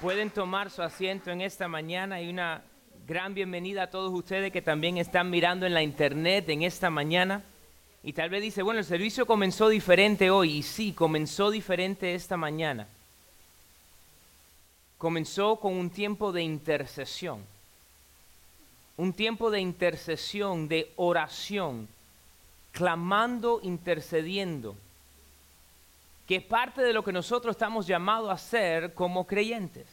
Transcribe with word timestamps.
Pueden 0.00 0.28
tomar 0.28 0.70
su 0.70 0.82
asiento 0.82 1.30
en 1.30 1.40
esta 1.40 1.68
mañana 1.68 2.20
y 2.20 2.28
una 2.28 2.62
gran 3.06 3.32
bienvenida 3.32 3.84
a 3.84 3.90
todos 3.90 4.12
ustedes 4.12 4.52
que 4.52 4.60
también 4.60 4.98
están 4.98 5.30
mirando 5.30 5.64
en 5.64 5.72
la 5.72 5.82
internet 5.82 6.50
en 6.50 6.64
esta 6.64 6.90
mañana. 6.90 7.42
Y 8.02 8.12
tal 8.12 8.28
vez 8.28 8.42
dice, 8.42 8.62
bueno, 8.62 8.80
el 8.80 8.84
servicio 8.84 9.24
comenzó 9.24 9.70
diferente 9.70 10.30
hoy. 10.30 10.58
Y 10.58 10.62
sí, 10.62 10.92
comenzó 10.92 11.50
diferente 11.50 12.14
esta 12.14 12.36
mañana. 12.36 12.86
Comenzó 14.98 15.56
con 15.56 15.72
un 15.72 15.88
tiempo 15.88 16.30
de 16.30 16.42
intercesión. 16.42 17.42
Un 18.98 19.14
tiempo 19.14 19.50
de 19.50 19.60
intercesión, 19.60 20.68
de 20.68 20.92
oración, 20.96 21.88
clamando, 22.72 23.60
intercediendo 23.62 24.76
que 26.26 26.36
es 26.36 26.42
parte 26.42 26.82
de 26.82 26.92
lo 26.92 27.04
que 27.04 27.12
nosotros 27.12 27.54
estamos 27.54 27.86
llamados 27.86 28.28
a 28.30 28.34
hacer 28.34 28.94
como 28.94 29.26
creyentes, 29.26 29.86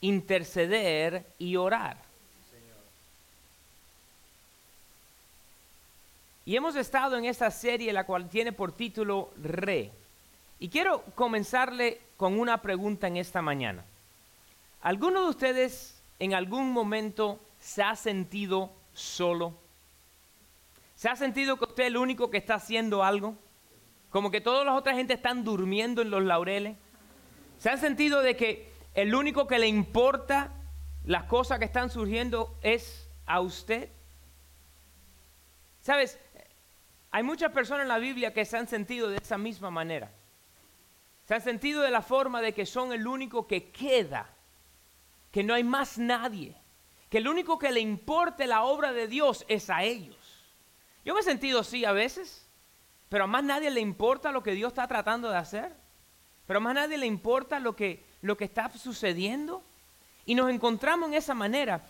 interceder 0.00 1.24
y 1.38 1.56
orar. 1.56 1.96
Y 6.44 6.56
hemos 6.56 6.74
estado 6.74 7.16
en 7.16 7.26
esta 7.26 7.50
serie 7.50 7.92
la 7.92 8.04
cual 8.04 8.28
tiene 8.28 8.52
por 8.52 8.72
título 8.72 9.30
Re. 9.40 9.90
Y 10.58 10.68
quiero 10.68 11.02
comenzarle 11.14 12.00
con 12.16 12.38
una 12.38 12.60
pregunta 12.60 13.06
en 13.06 13.16
esta 13.16 13.40
mañana. 13.40 13.84
¿Alguno 14.82 15.22
de 15.22 15.30
ustedes 15.30 16.00
en 16.18 16.34
algún 16.34 16.72
momento 16.72 17.38
se 17.60 17.82
ha 17.82 17.94
sentido 17.94 18.70
solo? 18.94 19.54
¿Se 20.96 21.08
ha 21.08 21.16
sentido 21.16 21.56
que 21.56 21.64
usted 21.64 21.84
es 21.84 21.86
el 21.88 21.96
único 21.96 22.30
que 22.30 22.38
está 22.38 22.56
haciendo 22.56 23.02
algo? 23.04 23.36
Como 24.10 24.30
que 24.30 24.40
todas 24.40 24.66
las 24.66 24.76
otras 24.76 24.96
gente 24.96 25.14
están 25.14 25.44
durmiendo 25.44 26.02
en 26.02 26.10
los 26.10 26.22
laureles. 26.22 26.76
¿Se 27.58 27.70
han 27.70 27.78
sentido 27.78 28.22
de 28.22 28.36
que 28.36 28.72
el 28.94 29.14
único 29.14 29.46
que 29.46 29.58
le 29.58 29.68
importa 29.68 30.52
las 31.04 31.24
cosas 31.24 31.58
que 31.58 31.64
están 31.64 31.90
surgiendo 31.90 32.56
es 32.62 33.08
a 33.26 33.40
usted? 33.40 33.88
¿Sabes? 35.80 36.18
Hay 37.12 37.22
muchas 37.22 37.52
personas 37.52 37.82
en 37.82 37.88
la 37.88 37.98
Biblia 37.98 38.32
que 38.32 38.44
se 38.44 38.56
han 38.56 38.68
sentido 38.68 39.08
de 39.08 39.16
esa 39.16 39.38
misma 39.38 39.70
manera. 39.70 40.10
Se 41.26 41.34
han 41.34 41.42
sentido 41.42 41.82
de 41.82 41.90
la 41.90 42.02
forma 42.02 42.40
de 42.40 42.52
que 42.52 42.66
son 42.66 42.92
el 42.92 43.06
único 43.06 43.46
que 43.46 43.70
queda, 43.70 44.28
que 45.30 45.44
no 45.44 45.54
hay 45.54 45.62
más 45.62 45.98
nadie, 45.98 46.56
que 47.08 47.18
el 47.18 47.28
único 47.28 47.58
que 47.58 47.70
le 47.70 47.80
importe 47.80 48.48
la 48.48 48.62
obra 48.62 48.92
de 48.92 49.06
Dios 49.06 49.44
es 49.46 49.70
a 49.70 49.84
ellos. 49.84 50.16
Yo 51.04 51.14
me 51.14 51.20
he 51.20 51.22
sentido 51.22 51.60
así 51.60 51.84
a 51.84 51.92
veces. 51.92 52.49
Pero 53.10 53.24
a 53.24 53.26
más 53.26 53.44
nadie 53.44 53.70
le 53.70 53.80
importa 53.80 54.30
lo 54.30 54.42
que 54.42 54.52
Dios 54.52 54.68
está 54.68 54.86
tratando 54.86 55.28
de 55.28 55.36
hacer. 55.36 55.72
Pero 56.46 56.58
a 56.58 56.60
más 56.62 56.74
nadie 56.74 56.96
le 56.96 57.06
importa 57.06 57.58
lo 57.58 57.74
que, 57.76 58.02
lo 58.22 58.36
que 58.36 58.44
está 58.44 58.70
sucediendo. 58.70 59.62
Y 60.24 60.36
nos 60.36 60.48
encontramos 60.48 61.08
en 61.08 61.16
esa 61.16 61.34
manera. 61.34 61.82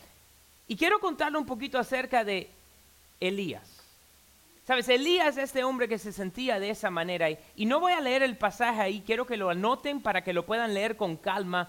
Y 0.66 0.76
quiero 0.76 0.98
contarle 0.98 1.36
un 1.36 1.44
poquito 1.44 1.78
acerca 1.78 2.24
de 2.24 2.50
Elías. 3.20 3.82
Sabes, 4.66 4.88
Elías 4.88 5.36
es 5.36 5.44
este 5.44 5.62
hombre 5.62 5.88
que 5.88 5.98
se 5.98 6.12
sentía 6.12 6.58
de 6.58 6.70
esa 6.70 6.90
manera. 6.90 7.28
Y, 7.28 7.38
y 7.54 7.66
no 7.66 7.80
voy 7.80 7.92
a 7.92 8.00
leer 8.00 8.22
el 8.22 8.38
pasaje 8.38 8.80
ahí, 8.80 9.02
quiero 9.04 9.26
que 9.26 9.36
lo 9.36 9.50
anoten 9.50 10.00
para 10.00 10.24
que 10.24 10.32
lo 10.32 10.46
puedan 10.46 10.72
leer 10.72 10.96
con 10.96 11.18
calma. 11.18 11.68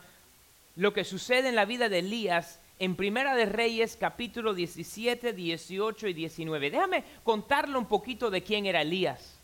Lo 0.78 0.94
que 0.94 1.04
sucede 1.04 1.50
en 1.50 1.56
la 1.56 1.66
vida 1.66 1.90
de 1.90 2.00
Elías 2.00 2.60
en 2.80 2.96
Primera 2.96 3.36
de 3.36 3.48
Reyes 3.48 3.98
capítulo 4.00 4.54
17, 4.54 5.34
18 5.34 6.08
y 6.08 6.14
19. 6.14 6.72
Déjame 6.72 7.04
contarle 7.24 7.78
un 7.78 7.86
poquito 7.86 8.30
de 8.30 8.44
quién 8.44 8.66
era 8.66 8.82
Elías. 8.82 9.41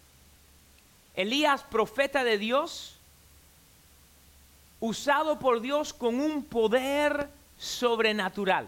Elías, 1.17 1.63
profeta 1.63 2.23
de 2.23 2.37
Dios, 2.37 2.95
usado 4.79 5.39
por 5.39 5.61
Dios 5.61 5.91
con 5.91 6.19
un 6.21 6.43
poder 6.43 7.27
sobrenatural. 7.57 8.67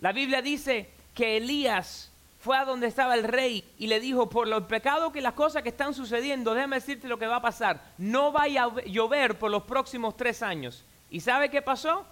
La 0.00 0.12
Biblia 0.12 0.40
dice 0.40 0.88
que 1.12 1.38
Elías 1.38 2.12
fue 2.40 2.56
a 2.56 2.64
donde 2.64 2.86
estaba 2.86 3.14
el 3.14 3.24
rey 3.24 3.64
y 3.80 3.88
le 3.88 3.98
dijo, 3.98 4.30
por 4.30 4.46
los 4.46 4.62
pecados 4.62 5.12
que 5.12 5.20
las 5.20 5.32
cosas 5.32 5.64
que 5.64 5.70
están 5.70 5.92
sucediendo, 5.92 6.54
déjame 6.54 6.76
decirte 6.76 7.08
lo 7.08 7.18
que 7.18 7.26
va 7.26 7.36
a 7.36 7.42
pasar. 7.42 7.82
No 7.98 8.30
vaya 8.30 8.64
a 8.64 8.84
llover 8.84 9.36
por 9.40 9.50
los 9.50 9.64
próximos 9.64 10.16
tres 10.16 10.40
años. 10.44 10.84
¿Y 11.10 11.18
sabe 11.18 11.50
qué 11.50 11.62
pasó? 11.62 12.06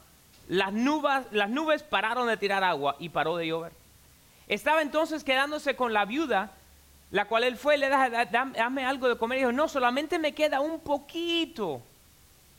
Las 0.49 0.73
nubes, 0.73 1.27
las 1.31 1.49
nubes 1.49 1.85
pararon 1.85 2.27
de 2.27 2.37
tirar 2.37 2.65
agua 2.65 2.97
y 2.99 3.09
paró 3.09 3.37
de 3.37 3.47
llover. 3.47 3.73
Estaba 4.49 4.83
entonces 4.83 5.23
quedándose 5.23 5.77
con 5.77 5.93
la 5.93 6.05
viuda 6.05 6.56
la 7.11 7.27
cual 7.27 7.45
él 7.45 7.57
fue, 7.57 7.77
le 7.77 7.89
da, 7.89 8.25
dame 8.27 8.85
algo 8.85 9.09
de 9.09 9.17
comer. 9.17 9.39
Y 9.39 9.41
dijo, 9.43 9.53
no, 9.53 9.69
solamente 9.69 10.19
me 10.19 10.33
queda 10.33 10.61
un 10.61 10.81
poquito 10.81 11.81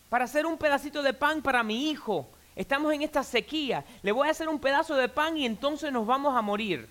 para 0.10 0.26
hacer 0.26 0.46
un 0.46 0.58
pedacito 0.58 1.04
de 1.04 1.14
pan 1.14 1.42
para 1.42 1.64
mi 1.64 1.90
hijo. 1.90 2.28
Estamos 2.56 2.94
en 2.94 3.02
esta 3.02 3.24
sequía. 3.24 3.84
Le 4.02 4.12
voy 4.12 4.28
a 4.28 4.32
hacer 4.32 4.48
un 4.48 4.60
pedazo 4.60 4.96
de 4.96 5.10
pan 5.10 5.38
y 5.38 5.46
entonces 5.46 5.92
nos 5.92 6.08
vamos 6.08 6.36
a 6.36 6.42
morir. 6.42 6.88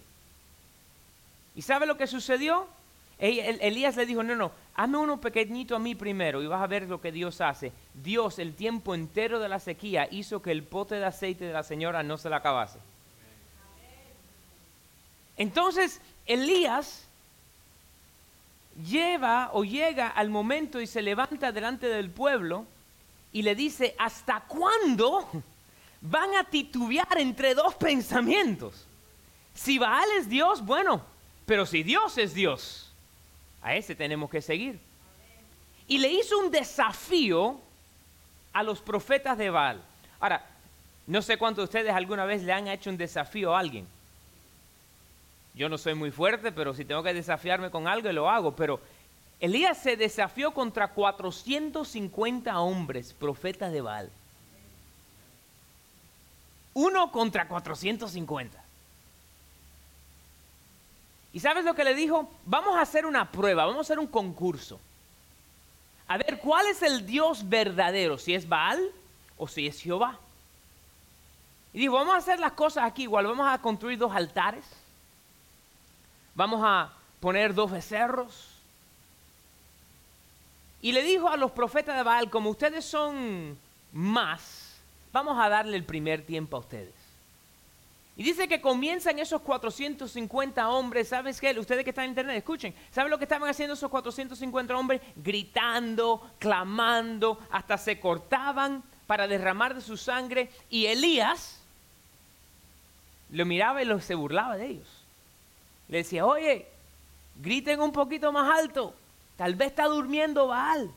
¿Y 1.54 1.62
sabe 1.62 1.86
lo 1.86 1.96
que 1.96 2.06
sucedió? 2.06 2.66
Elías 3.18 3.96
le 3.96 4.04
dijo, 4.04 4.22
no, 4.22 4.36
no, 4.36 4.52
hazme 4.74 4.98
uno 4.98 5.18
pequeñito 5.18 5.74
a 5.74 5.78
mí 5.78 5.94
primero 5.94 6.42
y 6.42 6.46
vas 6.46 6.62
a 6.62 6.66
ver 6.66 6.86
lo 6.86 7.00
que 7.00 7.10
Dios 7.10 7.40
hace. 7.40 7.72
Dios 7.94 8.38
el 8.38 8.54
tiempo 8.54 8.94
entero 8.94 9.40
de 9.40 9.48
la 9.48 9.58
sequía 9.58 10.06
hizo 10.10 10.42
que 10.42 10.52
el 10.52 10.62
pote 10.62 10.96
de 10.96 11.06
aceite 11.06 11.46
de 11.46 11.54
la 11.54 11.62
señora 11.62 12.02
no 12.02 12.18
se 12.18 12.28
la 12.28 12.36
acabase. 12.36 12.78
Entonces, 15.38 16.00
Elías 16.26 17.06
lleva 18.84 19.50
o 19.52 19.64
llega 19.64 20.08
al 20.08 20.30
momento 20.30 20.80
y 20.80 20.86
se 20.86 21.02
levanta 21.02 21.52
delante 21.52 21.86
del 21.88 22.10
pueblo 22.10 22.66
y 23.32 23.42
le 23.42 23.54
dice, 23.54 23.94
¿hasta 23.98 24.40
cuándo 24.40 25.28
van 26.00 26.34
a 26.36 26.44
titubear 26.44 27.18
entre 27.18 27.54
dos 27.54 27.74
pensamientos? 27.74 28.86
Si 29.54 29.78
Baal 29.78 30.08
es 30.18 30.28
Dios, 30.28 30.64
bueno, 30.64 31.02
pero 31.46 31.64
si 31.64 31.82
Dios 31.82 32.18
es 32.18 32.34
Dios, 32.34 32.92
a 33.62 33.74
ese 33.74 33.94
tenemos 33.94 34.30
que 34.30 34.42
seguir. 34.42 34.78
Y 35.88 35.98
le 35.98 36.12
hizo 36.12 36.38
un 36.38 36.50
desafío 36.50 37.60
a 38.52 38.62
los 38.62 38.80
profetas 38.80 39.38
de 39.38 39.50
Baal. 39.50 39.82
Ahora, 40.18 40.44
no 41.06 41.22
sé 41.22 41.36
cuántos 41.36 41.62
de 41.62 41.78
ustedes 41.78 41.94
alguna 41.94 42.24
vez 42.24 42.42
le 42.42 42.52
han 42.52 42.68
hecho 42.68 42.90
un 42.90 42.96
desafío 42.96 43.54
a 43.54 43.60
alguien. 43.60 43.86
Yo 45.56 45.70
no 45.70 45.78
soy 45.78 45.94
muy 45.94 46.10
fuerte, 46.10 46.52
pero 46.52 46.74
si 46.74 46.84
tengo 46.84 47.02
que 47.02 47.14
desafiarme 47.14 47.70
con 47.70 47.88
algo, 47.88 48.12
lo 48.12 48.28
hago. 48.28 48.54
Pero 48.54 48.78
Elías 49.40 49.78
se 49.78 49.96
desafió 49.96 50.52
contra 50.52 50.92
450 50.92 52.60
hombres, 52.60 53.14
profetas 53.14 53.72
de 53.72 53.80
Baal. 53.80 54.10
Uno 56.74 57.10
contra 57.10 57.48
450. 57.48 58.62
¿Y 61.32 61.40
sabes 61.40 61.64
lo 61.64 61.74
que 61.74 61.84
le 61.84 61.94
dijo? 61.94 62.30
Vamos 62.44 62.76
a 62.76 62.82
hacer 62.82 63.06
una 63.06 63.32
prueba, 63.32 63.64
vamos 63.64 63.78
a 63.78 63.80
hacer 63.80 63.98
un 63.98 64.06
concurso. 64.06 64.78
A 66.06 66.18
ver, 66.18 66.38
¿cuál 66.38 66.66
es 66.66 66.82
el 66.82 67.06
Dios 67.06 67.48
verdadero? 67.48 68.18
Si 68.18 68.34
es 68.34 68.46
Baal 68.46 68.90
o 69.38 69.48
si 69.48 69.66
es 69.66 69.80
Jehová. 69.80 70.18
Y 71.72 71.80
dijo, 71.80 71.94
vamos 71.94 72.14
a 72.14 72.18
hacer 72.18 72.38
las 72.38 72.52
cosas 72.52 72.84
aquí 72.84 73.04
igual, 73.04 73.26
vamos 73.26 73.48
a 73.50 73.58
construir 73.58 73.98
dos 73.98 74.14
altares 74.14 74.64
vamos 76.36 76.60
a 76.62 76.92
poner 77.18 77.54
dos 77.54 77.72
becerros. 77.72 78.52
Y 80.80 80.92
le 80.92 81.02
dijo 81.02 81.28
a 81.28 81.36
los 81.36 81.50
profetas 81.50 81.96
de 81.96 82.02
Baal, 82.04 82.30
como 82.30 82.50
ustedes 82.50 82.84
son 82.84 83.58
más, 83.92 84.76
vamos 85.12 85.36
a 85.40 85.48
darle 85.48 85.76
el 85.76 85.84
primer 85.84 86.24
tiempo 86.24 86.58
a 86.58 86.60
ustedes. 86.60 86.94
Y 88.18 88.22
dice 88.22 88.48
que 88.48 88.62
comienzan 88.62 89.18
esos 89.18 89.42
450 89.42 90.68
hombres, 90.70 91.08
¿sabes 91.08 91.40
qué? 91.40 91.58
Ustedes 91.58 91.84
que 91.84 91.90
están 91.90 92.04
en 92.04 92.10
internet, 92.12 92.36
escuchen, 92.36 92.74
¿saben 92.90 93.10
lo 93.10 93.18
que 93.18 93.24
estaban 93.24 93.48
haciendo 93.48 93.74
esos 93.74 93.90
450 93.90 94.76
hombres? 94.76 95.02
Gritando, 95.16 96.30
clamando, 96.38 97.38
hasta 97.50 97.76
se 97.76 98.00
cortaban 98.00 98.82
para 99.06 99.26
derramar 99.26 99.74
de 99.74 99.82
su 99.82 99.98
sangre. 99.98 100.50
Y 100.70 100.86
Elías 100.86 101.60
lo 103.30 103.44
miraba 103.44 103.82
y 103.82 104.00
se 104.00 104.14
burlaba 104.14 104.56
de 104.56 104.66
ellos. 104.66 104.95
Le 105.88 105.98
decía, 105.98 106.26
oye, 106.26 106.66
griten 107.36 107.80
un 107.80 107.92
poquito 107.92 108.32
más 108.32 108.58
alto. 108.58 108.94
Tal 109.36 109.54
vez 109.54 109.68
está 109.68 109.84
durmiendo 109.84 110.48
Baal. 110.48 110.90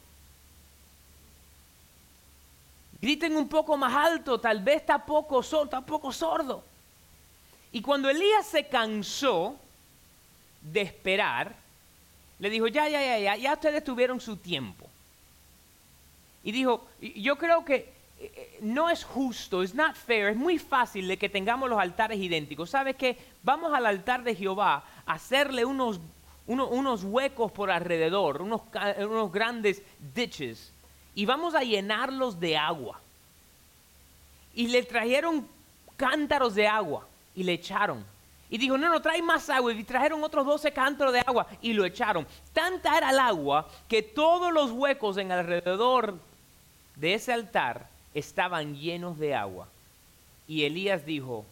Griten 3.01 3.35
un 3.37 3.47
poco 3.47 3.77
más 3.77 3.93
alto, 3.93 4.39
tal 4.39 4.61
vez 4.61 4.77
está 4.77 5.05
poco, 5.05 5.39
está 5.39 5.81
poco 5.81 6.11
sordo. 6.11 6.63
Y 7.71 7.81
cuando 7.81 8.09
Elías 8.09 8.45
se 8.45 8.67
cansó 8.67 9.55
de 10.61 10.81
esperar, 10.81 11.55
le 12.39 12.49
dijo, 12.49 12.67
ya, 12.67 12.89
ya, 12.89 13.01
ya, 13.01 13.19
ya, 13.19 13.35
ya 13.37 13.53
ustedes 13.53 13.83
tuvieron 13.83 14.19
su 14.19 14.35
tiempo. 14.37 14.89
Y 16.43 16.51
dijo, 16.51 16.87
yo 16.99 17.37
creo 17.37 17.63
que 17.63 17.93
no 18.61 18.89
es 18.89 19.03
justo, 19.03 19.63
es 19.63 19.73
not 19.73 19.95
fair, 19.95 20.29
es 20.29 20.35
muy 20.35 20.59
fácil 20.59 21.07
de 21.07 21.17
que 21.17 21.29
tengamos 21.29 21.69
los 21.69 21.79
altares 21.79 22.19
idénticos. 22.19 22.69
¿Sabes 22.69 22.95
qué? 22.95 23.17
Vamos 23.43 23.73
al 23.73 23.85
altar 23.85 24.23
de 24.23 24.35
Jehová 24.35 24.83
a 25.05 25.13
hacerle 25.13 25.63
unos, 25.65 25.99
unos 26.47 27.03
huecos 27.03 27.51
por 27.51 27.71
alrededor, 27.71 28.41
unos, 28.41 28.61
unos 28.97 29.31
grandes 29.31 29.81
ditches. 30.13 30.73
y 31.15 31.25
vamos 31.25 31.55
a 31.55 31.61
llenarlos 31.61 32.39
de 32.39 32.57
agua. 32.57 32.99
Y 34.53 34.67
le 34.67 34.83
trajeron 34.83 35.47
cántaros 35.95 36.55
de 36.55 36.67
agua 36.67 37.07
y 37.35 37.43
le 37.43 37.53
echaron. 37.53 38.05
Y 38.49 38.57
dijo, 38.57 38.77
no, 38.77 38.89
no, 38.89 39.01
trae 39.01 39.21
más 39.21 39.49
agua. 39.49 39.71
Y 39.73 39.83
trajeron 39.83 40.23
otros 40.23 40.45
12 40.45 40.71
cántaros 40.71 41.13
de 41.13 41.19
agua 41.19 41.45
y 41.61 41.71
lo 41.73 41.85
echaron. 41.85 42.25
Tanta 42.51 42.97
era 42.97 43.11
el 43.11 43.19
agua 43.19 43.67
que 43.87 44.01
todos 44.01 44.51
los 44.51 44.71
huecos 44.71 45.17
en 45.17 45.31
alrededor 45.31 46.17
de 46.95 47.13
ese 47.13 47.31
altar 47.31 47.88
estaban 48.13 48.75
llenos 48.75 49.17
de 49.17 49.35
agua. 49.35 49.67
Y 50.47 50.63
Elías 50.63 51.05
dijo, 51.05 51.45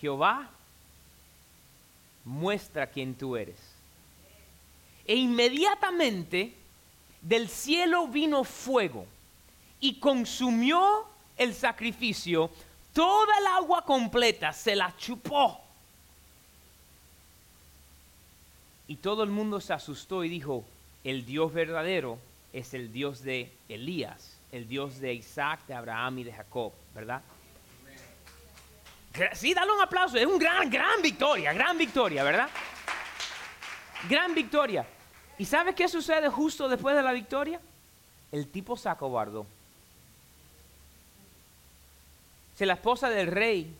Jehová, 0.00 0.50
muestra 2.24 2.86
quién 2.86 3.14
tú 3.14 3.36
eres. 3.36 3.56
E 5.06 5.16
inmediatamente 5.16 6.54
del 7.20 7.48
cielo 7.48 8.06
vino 8.08 8.44
fuego 8.44 9.06
y 9.80 9.94
consumió 9.94 11.06
el 11.36 11.54
sacrificio, 11.54 12.50
toda 12.92 13.38
el 13.38 13.46
agua 13.46 13.84
completa 13.84 14.52
se 14.52 14.76
la 14.76 14.94
chupó. 14.96 15.60
Y 18.86 18.96
todo 18.96 19.22
el 19.22 19.30
mundo 19.30 19.60
se 19.60 19.72
asustó 19.72 20.24
y 20.24 20.28
dijo, 20.28 20.64
el 21.02 21.26
Dios 21.26 21.52
verdadero 21.52 22.18
es 22.52 22.72
el 22.74 22.92
Dios 22.92 23.22
de 23.22 23.50
Elías, 23.68 24.33
el 24.54 24.68
Dios 24.68 25.00
de 25.00 25.12
Isaac, 25.12 25.66
de 25.66 25.74
Abraham 25.74 26.20
y 26.20 26.24
de 26.24 26.32
Jacob, 26.32 26.72
¿verdad? 26.94 27.20
Sí, 29.32 29.52
dale 29.52 29.72
un 29.72 29.80
aplauso, 29.80 30.16
es 30.16 30.26
una 30.26 30.38
gran, 30.38 30.70
gran 30.70 31.02
victoria, 31.02 31.52
gran 31.52 31.76
victoria, 31.76 32.22
¿verdad? 32.22 32.48
Gran 34.08 34.32
victoria. 34.32 34.86
¿Y 35.38 35.44
sabes 35.44 35.74
qué 35.74 35.88
sucede 35.88 36.28
justo 36.28 36.68
después 36.68 36.94
de 36.94 37.02
la 37.02 37.12
victoria? 37.12 37.60
El 38.30 38.46
tipo 38.46 38.76
se 38.76 38.88
acobardó. 38.88 39.44
Si 42.56 42.64
la 42.64 42.74
esposa 42.74 43.10
del 43.10 43.26
rey 43.26 43.74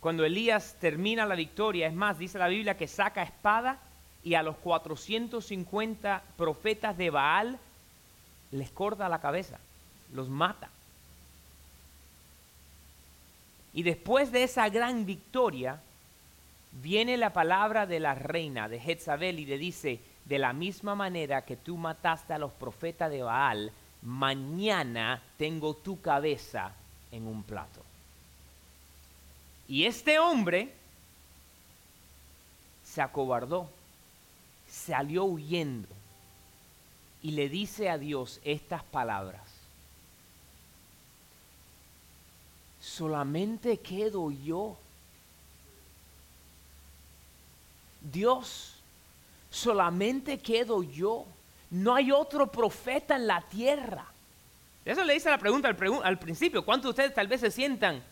cuando 0.00 0.24
Elías 0.24 0.74
termina 0.80 1.26
la 1.26 1.34
victoria, 1.34 1.86
es 1.86 1.92
más, 1.92 2.18
dice 2.18 2.38
la 2.38 2.48
Biblia 2.48 2.78
que 2.78 2.88
saca 2.88 3.22
espada 3.22 3.78
y 4.24 4.34
a 4.34 4.42
los 4.42 4.56
450 4.56 6.22
profetas 6.38 6.96
de 6.96 7.10
Baal 7.10 7.58
les 8.58 8.70
corta 8.70 9.08
la 9.08 9.20
cabeza, 9.20 9.58
los 10.12 10.28
mata. 10.28 10.68
Y 13.72 13.82
después 13.82 14.32
de 14.32 14.44
esa 14.44 14.68
gran 14.68 15.04
victoria, 15.04 15.80
viene 16.72 17.16
la 17.16 17.32
palabra 17.32 17.86
de 17.86 18.00
la 18.00 18.14
reina 18.14 18.68
de 18.68 18.80
Jezabel 18.80 19.38
y 19.38 19.46
le 19.46 19.58
dice, 19.58 20.00
de 20.24 20.38
la 20.38 20.52
misma 20.52 20.94
manera 20.94 21.42
que 21.42 21.56
tú 21.56 21.76
mataste 21.76 22.32
a 22.32 22.38
los 22.38 22.52
profetas 22.52 23.10
de 23.10 23.22
Baal, 23.22 23.72
mañana 24.02 25.22
tengo 25.36 25.74
tu 25.74 26.00
cabeza 26.00 26.72
en 27.12 27.26
un 27.26 27.42
plato. 27.42 27.82
Y 29.68 29.84
este 29.84 30.18
hombre 30.18 30.72
se 32.84 33.02
acobardó, 33.02 33.68
salió 34.68 35.24
huyendo 35.24 35.95
y 37.26 37.32
le 37.32 37.48
dice 37.48 37.90
a 37.90 37.98
Dios 37.98 38.40
estas 38.44 38.84
palabras. 38.84 39.42
Solamente 42.80 43.78
quedo 43.78 44.30
yo. 44.30 44.76
Dios, 48.00 48.76
solamente 49.50 50.38
quedo 50.38 50.84
yo. 50.84 51.26
No 51.68 51.96
hay 51.96 52.12
otro 52.12 52.46
profeta 52.46 53.16
en 53.16 53.26
la 53.26 53.40
tierra. 53.40 54.06
Eso 54.84 55.02
le 55.02 55.14
dice 55.14 55.28
la 55.28 55.38
pregunta 55.38 55.66
al, 55.66 56.18
principio. 56.20 56.64
¿Cuántos 56.64 56.84
de 56.84 56.90
ustedes 56.90 57.14
tal 57.14 57.26
vez 57.26 57.40
se 57.40 57.50
sientan 57.50 58.04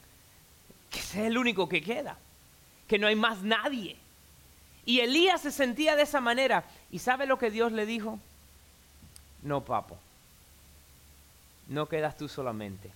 que 0.91 0.99
es 0.99 1.15
el 1.15 1.39
único 1.39 1.69
que 1.69 1.81
queda, 1.83 2.19
que 2.89 2.99
no 2.99 3.07
hay 3.07 3.15
más 3.15 3.43
nadie. 3.45 3.97
Y 4.85 4.99
Elías 4.99 5.43
se 5.43 5.53
sentía 5.53 5.95
de 5.95 6.03
esa 6.03 6.21
manera. 6.21 6.65
¿Y 6.91 6.99
sabe 6.99 7.27
lo 7.27 7.39
que 7.39 7.53
Dios 7.53 7.71
le 7.71 7.87
dijo? 7.87 8.19
No, 9.45 9.63
papo, 9.63 9.99
no 11.69 11.87
quedas 11.87 12.17
tú 12.17 12.29
solamente. 12.29 12.91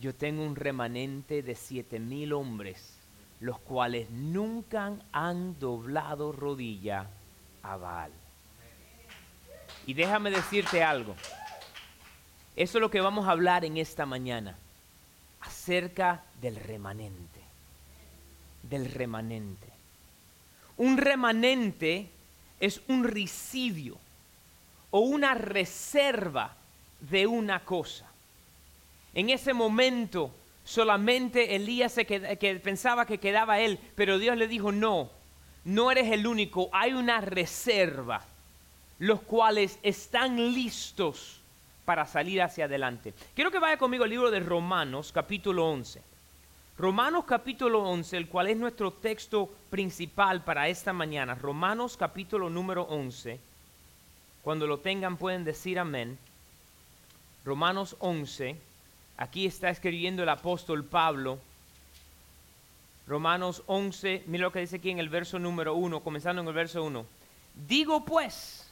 Yo 0.00 0.14
tengo 0.14 0.44
un 0.44 0.54
remanente 0.54 1.42
de 1.42 1.56
siete 1.56 1.98
mil 1.98 2.32
hombres, 2.32 2.94
los 3.40 3.58
cuales 3.58 4.08
nunca 4.10 4.92
han 5.12 5.58
doblado 5.58 6.30
rodilla 6.30 7.06
a 7.64 7.76
Baal. 7.76 8.12
Y 9.86 9.94
déjame 9.94 10.30
decirte 10.30 10.84
algo. 10.84 11.16
Eso 12.54 12.78
es 12.78 12.82
lo 12.82 12.90
que 12.90 13.00
vamos 13.00 13.26
a 13.26 13.32
hablar 13.32 13.64
en 13.64 13.76
esta 13.76 14.06
mañana 14.06 14.56
acerca 15.40 16.22
del 16.40 16.56
remanente. 16.56 17.40
Del 18.62 18.88
remanente. 18.88 19.66
Un 20.76 20.96
remanente 20.96 22.08
es 22.60 22.80
un 22.86 23.02
residio 23.02 23.98
o 24.90 25.00
una 25.00 25.34
reserva 25.34 26.54
de 27.00 27.26
una 27.26 27.60
cosa. 27.60 28.06
En 29.14 29.30
ese 29.30 29.52
momento 29.52 30.32
solamente 30.64 31.56
Elías 31.56 31.96
pensaba 32.62 33.06
que 33.06 33.18
quedaba 33.18 33.60
él, 33.60 33.78
pero 33.94 34.18
Dios 34.18 34.36
le 34.36 34.46
dijo, 34.46 34.72
no, 34.72 35.10
no 35.64 35.90
eres 35.90 36.12
el 36.12 36.26
único, 36.26 36.68
hay 36.72 36.92
una 36.92 37.20
reserva, 37.20 38.22
los 38.98 39.20
cuales 39.22 39.78
están 39.82 40.36
listos 40.54 41.40
para 41.84 42.06
salir 42.06 42.40
hacia 42.42 42.66
adelante. 42.66 43.14
Quiero 43.34 43.50
que 43.50 43.58
vaya 43.58 43.76
conmigo 43.76 44.04
al 44.04 44.10
libro 44.10 44.30
de 44.30 44.40
Romanos 44.40 45.10
capítulo 45.12 45.68
11. 45.68 46.02
Romanos 46.78 47.24
capítulo 47.26 47.82
11, 47.82 48.16
el 48.16 48.28
cual 48.28 48.46
es 48.46 48.56
nuestro 48.56 48.92
texto 48.92 49.50
principal 49.68 50.42
para 50.44 50.68
esta 50.68 50.92
mañana. 50.92 51.34
Romanos 51.34 51.96
capítulo 51.96 52.48
número 52.48 52.84
11. 52.84 53.49
Cuando 54.42 54.66
lo 54.66 54.78
tengan 54.78 55.16
pueden 55.16 55.44
decir 55.44 55.78
amén. 55.78 56.18
Romanos 57.44 57.96
11. 57.98 58.56
Aquí 59.16 59.46
está 59.46 59.70
escribiendo 59.70 60.22
el 60.22 60.28
apóstol 60.28 60.84
Pablo. 60.84 61.38
Romanos 63.06 63.62
11, 63.66 64.24
mira 64.26 64.42
lo 64.42 64.52
que 64.52 64.60
dice 64.60 64.76
aquí 64.76 64.90
en 64.90 65.00
el 65.00 65.08
verso 65.08 65.38
número 65.38 65.74
1, 65.74 66.00
comenzando 66.00 66.42
en 66.42 66.48
el 66.48 66.54
verso 66.54 66.84
1. 66.84 67.04
Digo 67.66 68.04
pues, 68.04 68.70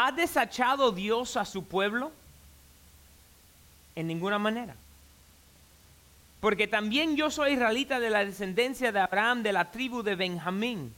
¿Ha 0.00 0.12
desachado 0.12 0.92
Dios 0.92 1.36
a 1.36 1.44
su 1.44 1.64
pueblo? 1.64 2.12
En 3.96 4.06
ninguna 4.06 4.38
manera. 4.38 4.76
Porque 6.40 6.68
también 6.68 7.16
yo 7.16 7.32
soy 7.32 7.54
israelita 7.54 7.98
de 7.98 8.10
la 8.10 8.24
descendencia 8.24 8.92
de 8.92 9.00
Abraham, 9.00 9.42
de 9.42 9.52
la 9.52 9.72
tribu 9.72 10.04
de 10.04 10.14
Benjamín. 10.14 10.94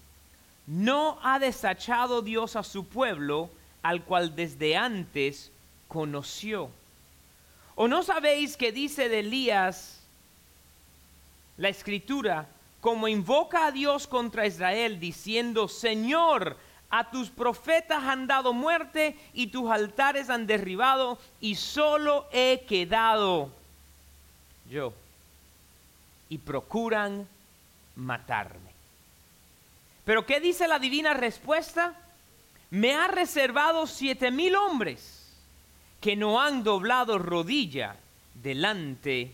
No 0.66 1.18
ha 1.22 1.38
desachado 1.38 2.20
Dios 2.20 2.56
a 2.56 2.62
su 2.62 2.86
pueblo, 2.86 3.48
al 3.82 4.04
cual 4.04 4.34
desde 4.34 4.76
antes 4.76 5.50
conoció. 5.88 6.70
¿O 7.74 7.88
no 7.88 8.02
sabéis 8.02 8.56
que 8.56 8.72
dice 8.72 9.08
de 9.08 9.20
Elías 9.20 10.00
la 11.56 11.68
escritura, 11.68 12.46
como 12.80 13.08
invoca 13.08 13.66
a 13.66 13.72
Dios 13.72 14.06
contra 14.06 14.46
Israel, 14.46 14.98
diciendo, 14.98 15.68
Señor, 15.68 16.56
a 16.88 17.10
tus 17.10 17.30
profetas 17.30 18.02
han 18.02 18.26
dado 18.26 18.52
muerte 18.52 19.16
y 19.32 19.48
tus 19.48 19.70
altares 19.70 20.30
han 20.30 20.46
derribado 20.46 21.18
y 21.40 21.54
solo 21.54 22.26
he 22.32 22.64
quedado 22.66 23.50
yo. 24.70 24.92
Y 26.28 26.38
procuran 26.38 27.28
matarme. 27.94 28.70
Pero 30.04 30.24
¿qué 30.24 30.40
dice 30.40 30.66
la 30.66 30.78
divina 30.78 31.12
respuesta? 31.14 31.94
Me 32.70 32.94
ha 32.94 33.08
reservado 33.08 33.86
siete 33.86 34.30
mil 34.30 34.54
hombres 34.54 35.20
que 36.00 36.16
no 36.16 36.40
han 36.40 36.62
doblado 36.62 37.18
rodilla 37.18 37.96
delante 38.34 39.32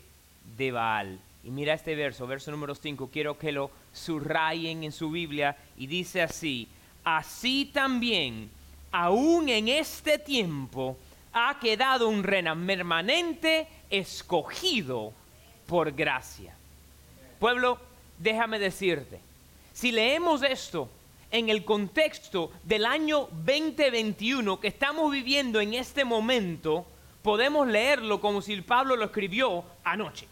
de 0.56 0.72
Baal. 0.72 1.20
Y 1.44 1.50
mira 1.50 1.74
este 1.74 1.94
verso, 1.94 2.26
verso 2.26 2.50
número 2.50 2.74
5, 2.74 3.08
quiero 3.12 3.38
que 3.38 3.52
lo 3.52 3.70
subrayen 3.92 4.82
en 4.82 4.90
su 4.90 5.10
Biblia 5.10 5.56
y 5.76 5.86
dice 5.86 6.22
así, 6.22 6.66
así 7.04 7.70
también, 7.72 8.50
aún 8.90 9.48
en 9.48 9.68
este 9.68 10.18
tiempo, 10.18 10.96
ha 11.32 11.58
quedado 11.60 12.08
un 12.08 12.24
remanente 12.24 13.68
escogido 13.90 15.12
por 15.66 15.92
gracia. 15.92 16.54
Pueblo, 17.38 17.78
déjame 18.18 18.58
decirte, 18.58 19.20
si 19.72 19.92
leemos 19.92 20.42
esto 20.42 20.88
en 21.36 21.48
el 21.50 21.64
contexto 21.64 22.50
del 22.62 22.86
año 22.86 23.28
2021 23.44 24.58
que 24.58 24.68
estamos 24.68 25.12
viviendo 25.12 25.60
en 25.60 25.74
este 25.74 26.04
momento, 26.04 26.86
podemos 27.22 27.66
leerlo 27.66 28.20
como 28.20 28.40
si 28.40 28.60
Pablo 28.62 28.96
lo 28.96 29.04
escribió 29.04 29.64
anoche. 29.84 30.26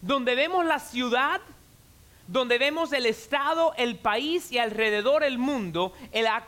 Donde 0.00 0.34
vemos 0.34 0.64
la 0.64 0.78
ciudad 0.78 1.40
donde 2.28 2.58
vemos 2.58 2.92
el 2.92 3.06
Estado, 3.06 3.72
el 3.76 3.98
país 3.98 4.50
y 4.50 4.58
alrededor 4.58 5.22
el 5.22 5.38
mundo, 5.38 5.92
el 6.10 6.26
ha 6.26 6.44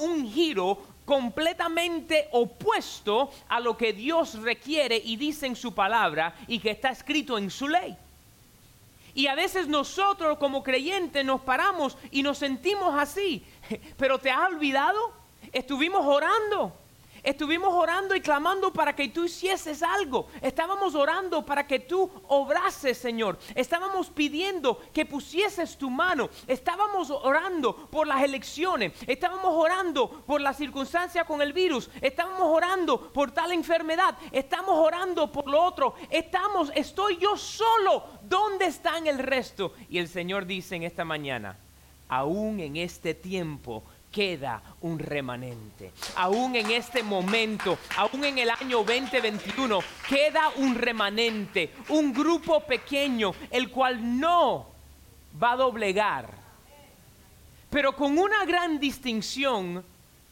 un 0.00 0.28
giro 0.28 0.82
completamente 1.04 2.28
opuesto 2.32 3.30
a 3.48 3.60
lo 3.60 3.76
que 3.76 3.92
Dios 3.92 4.40
requiere 4.42 5.00
y 5.04 5.16
dice 5.16 5.46
en 5.46 5.54
su 5.54 5.74
palabra 5.74 6.34
y 6.48 6.58
que 6.58 6.70
está 6.70 6.90
escrito 6.90 7.38
en 7.38 7.50
su 7.50 7.68
ley. 7.68 7.96
Y 9.14 9.26
a 9.26 9.34
veces 9.34 9.68
nosotros 9.68 10.38
como 10.38 10.62
creyentes 10.62 11.24
nos 11.24 11.40
paramos 11.42 11.96
y 12.10 12.22
nos 12.22 12.38
sentimos 12.38 12.94
así. 12.98 13.44
Pero 13.96 14.18
te 14.18 14.30
has 14.30 14.48
olvidado, 14.48 15.12
estuvimos 15.52 16.04
orando 16.04 16.81
Estuvimos 17.22 17.72
orando 17.72 18.16
y 18.16 18.20
clamando 18.20 18.72
para 18.72 18.96
que 18.96 19.08
tú 19.08 19.24
hicieses 19.24 19.82
algo. 19.82 20.26
Estábamos 20.40 20.96
orando 20.96 21.46
para 21.46 21.68
que 21.68 21.78
tú 21.78 22.10
obrases, 22.26 22.98
Señor. 22.98 23.38
Estábamos 23.54 24.10
pidiendo 24.10 24.80
que 24.92 25.06
pusieses 25.06 25.78
tu 25.78 25.88
mano. 25.88 26.30
Estábamos 26.48 27.10
orando 27.10 27.76
por 27.90 28.08
las 28.08 28.24
elecciones. 28.24 28.92
Estábamos 29.06 29.54
orando 29.54 30.10
por 30.26 30.40
la 30.40 30.52
circunstancia 30.52 31.24
con 31.24 31.40
el 31.40 31.52
virus. 31.52 31.88
Estábamos 32.00 32.48
orando 32.48 33.12
por 33.12 33.30
tal 33.30 33.52
enfermedad. 33.52 34.18
Estamos 34.32 34.76
orando 34.76 35.30
por 35.30 35.48
lo 35.48 35.62
otro. 35.62 35.94
Estamos, 36.10 36.72
estoy 36.74 37.18
yo 37.18 37.36
solo. 37.36 38.02
¿Dónde 38.22 38.66
están 38.66 39.06
el 39.06 39.20
resto? 39.20 39.74
Y 39.88 39.98
el 39.98 40.08
Señor 40.08 40.44
dice 40.44 40.74
en 40.74 40.82
esta 40.82 41.04
mañana, 41.04 41.56
aún 42.08 42.58
en 42.58 42.76
este 42.76 43.14
tiempo 43.14 43.84
queda 44.12 44.62
un 44.82 44.98
remanente. 44.98 45.92
Aún 46.16 46.54
en 46.54 46.70
este 46.70 47.02
momento, 47.02 47.78
aún 47.96 48.24
en 48.24 48.38
el 48.38 48.50
año 48.50 48.84
2021, 48.84 49.80
queda 50.08 50.50
un 50.56 50.74
remanente, 50.74 51.70
un 51.88 52.12
grupo 52.12 52.60
pequeño, 52.60 53.32
el 53.50 53.70
cual 53.70 54.20
no 54.20 54.68
va 55.42 55.52
a 55.52 55.56
doblegar. 55.56 56.30
Pero 57.70 57.96
con 57.96 58.18
una 58.18 58.44
gran 58.44 58.78
distinción, 58.78 59.82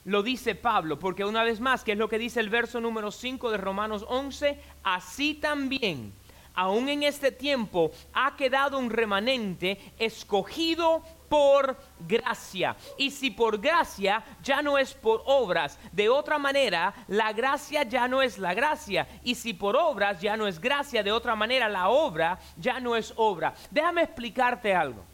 lo 0.04 0.22
dice 0.22 0.54
Pablo, 0.54 0.99
porque 0.99 1.25
una 1.25 1.42
vez 1.42 1.58
más, 1.58 1.82
que 1.82 1.92
es 1.92 1.99
lo 1.99 2.08
que 2.08 2.18
dice 2.18 2.40
el 2.40 2.50
verso 2.50 2.80
número 2.80 3.10
5 3.10 3.50
de 3.50 3.56
Romanos 3.56 4.04
11, 4.08 4.58
así 4.82 5.34
también, 5.34 6.12
aún 6.54 6.88
en 6.88 7.02
este 7.02 7.32
tiempo, 7.32 7.92
ha 8.12 8.37
quedado 8.37 8.78
un 8.78 8.90
remanente 8.90 9.78
escogido 9.99 11.02
por 11.30 11.76
gracia. 12.08 12.76
Y 12.99 13.12
si 13.12 13.30
por 13.30 13.60
gracia 13.60 14.22
ya 14.42 14.60
no 14.60 14.76
es 14.76 14.92
por 14.92 15.22
obras, 15.26 15.78
de 15.92 16.08
otra 16.08 16.38
manera, 16.38 16.92
la 17.06 17.32
gracia 17.32 17.84
ya 17.84 18.08
no 18.08 18.20
es 18.20 18.37
la 18.37 18.52
gracia. 18.52 19.06
Y 19.22 19.37
si 19.37 19.54
por 19.54 19.76
obras 19.76 20.20
ya 20.20 20.37
no 20.37 20.49
es 20.49 20.60
gracia, 20.60 21.04
de 21.04 21.12
otra 21.12 21.37
manera, 21.37 21.68
la 21.68 21.88
obra 21.88 22.38
ya 22.56 22.80
no 22.80 22.96
es 22.96 23.14
obra. 23.16 23.54
Déjame 23.70 24.02
explicarte 24.02 24.75
algo. 24.75 25.04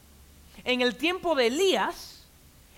En 0.64 0.80
el 0.80 0.96
tiempo 0.96 1.35
de 1.35 1.49
Elías, 1.49 2.26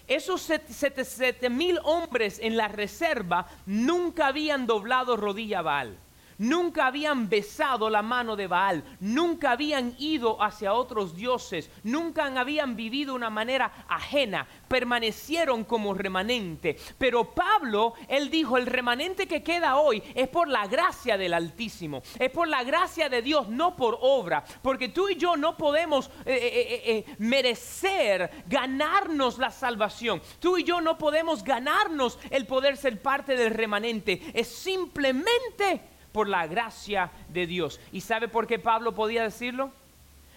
esos 0.09 0.51
siete 0.69 1.49
mil 1.49 1.79
hombres 1.85 2.41
en 2.43 2.57
la 2.57 2.67
reserva 2.67 3.47
nunca 3.67 4.27
habían 4.27 4.67
doblado 4.67 5.17
rodilla 5.17 5.61
a 5.61 5.63
Baal 5.63 5.99
nunca 6.39 6.87
habían 6.87 7.29
besado 7.29 7.91
la 7.91 8.03
mano 8.03 8.37
de 8.37 8.47
Baal, 8.47 8.85
nunca 9.01 9.53
habían 9.53 9.95
ido 9.99 10.43
hacia 10.43 10.73
otros 10.73 11.15
dioses, 11.15 11.71
nunca 11.83 12.27
habían 12.27 12.77
vivido 12.77 13.15
una 13.15 13.31
manera 13.31 13.85
ajena, 13.89 14.47
permanecieron 14.69 15.65
como 15.65 15.95
remanente. 15.95 16.77
Pero 16.97 17.35
Pablo, 17.35 17.95
él 18.09 18.31
dijo, 18.31 18.57
el 18.57 18.67
remanente 18.67 19.27
que 19.27 19.43
queda 19.43 19.77
hoy 19.77 20.03
es 20.15 20.29
por 20.29 20.49
la 20.49 20.67
gracia 20.67 21.17
del 21.17 21.35
Altísimo, 21.35 22.03
es 22.19 22.31
por 22.31 22.49
la 22.49 22.63
gracia 22.65 23.09
de 23.09 23.23
Dios, 23.23 23.49
no 23.49 23.77
por 23.77 23.99
obra, 24.01 24.45
porque 24.63 24.89
tú 24.89 25.09
y 25.09 25.17
yo 25.17 25.37
no 25.37 25.57
podemos 25.57 26.09
eh, 26.25 26.35
eh, 26.35 26.83
eh, 26.85 27.15
merecer 27.19 28.45
ganarnos 28.47 29.39
la 29.39 29.51
salvación, 29.51 30.23
tú 30.39 30.59
y 30.59 30.65
yo 30.65 30.81
no 30.81 30.99
podemos 30.99 31.43
ganarnos 31.43 32.19
el 32.31 32.47
poder 32.47 32.77
ser 32.77 33.01
parte 33.03 33.37
del 33.37 33.55
remanente, 33.55 34.23
es 34.35 34.49
simplemente 34.49 35.98
por 36.13 36.29
la 36.29 36.47
gracia 36.47 37.11
de 37.29 37.47
Dios. 37.47 37.81
¿Y 37.93 38.01
sabe 38.01 38.29
por 38.29 38.47
qué 38.47 38.59
Pablo 38.59 38.95
podía 38.95 39.23
decirlo? 39.23 39.71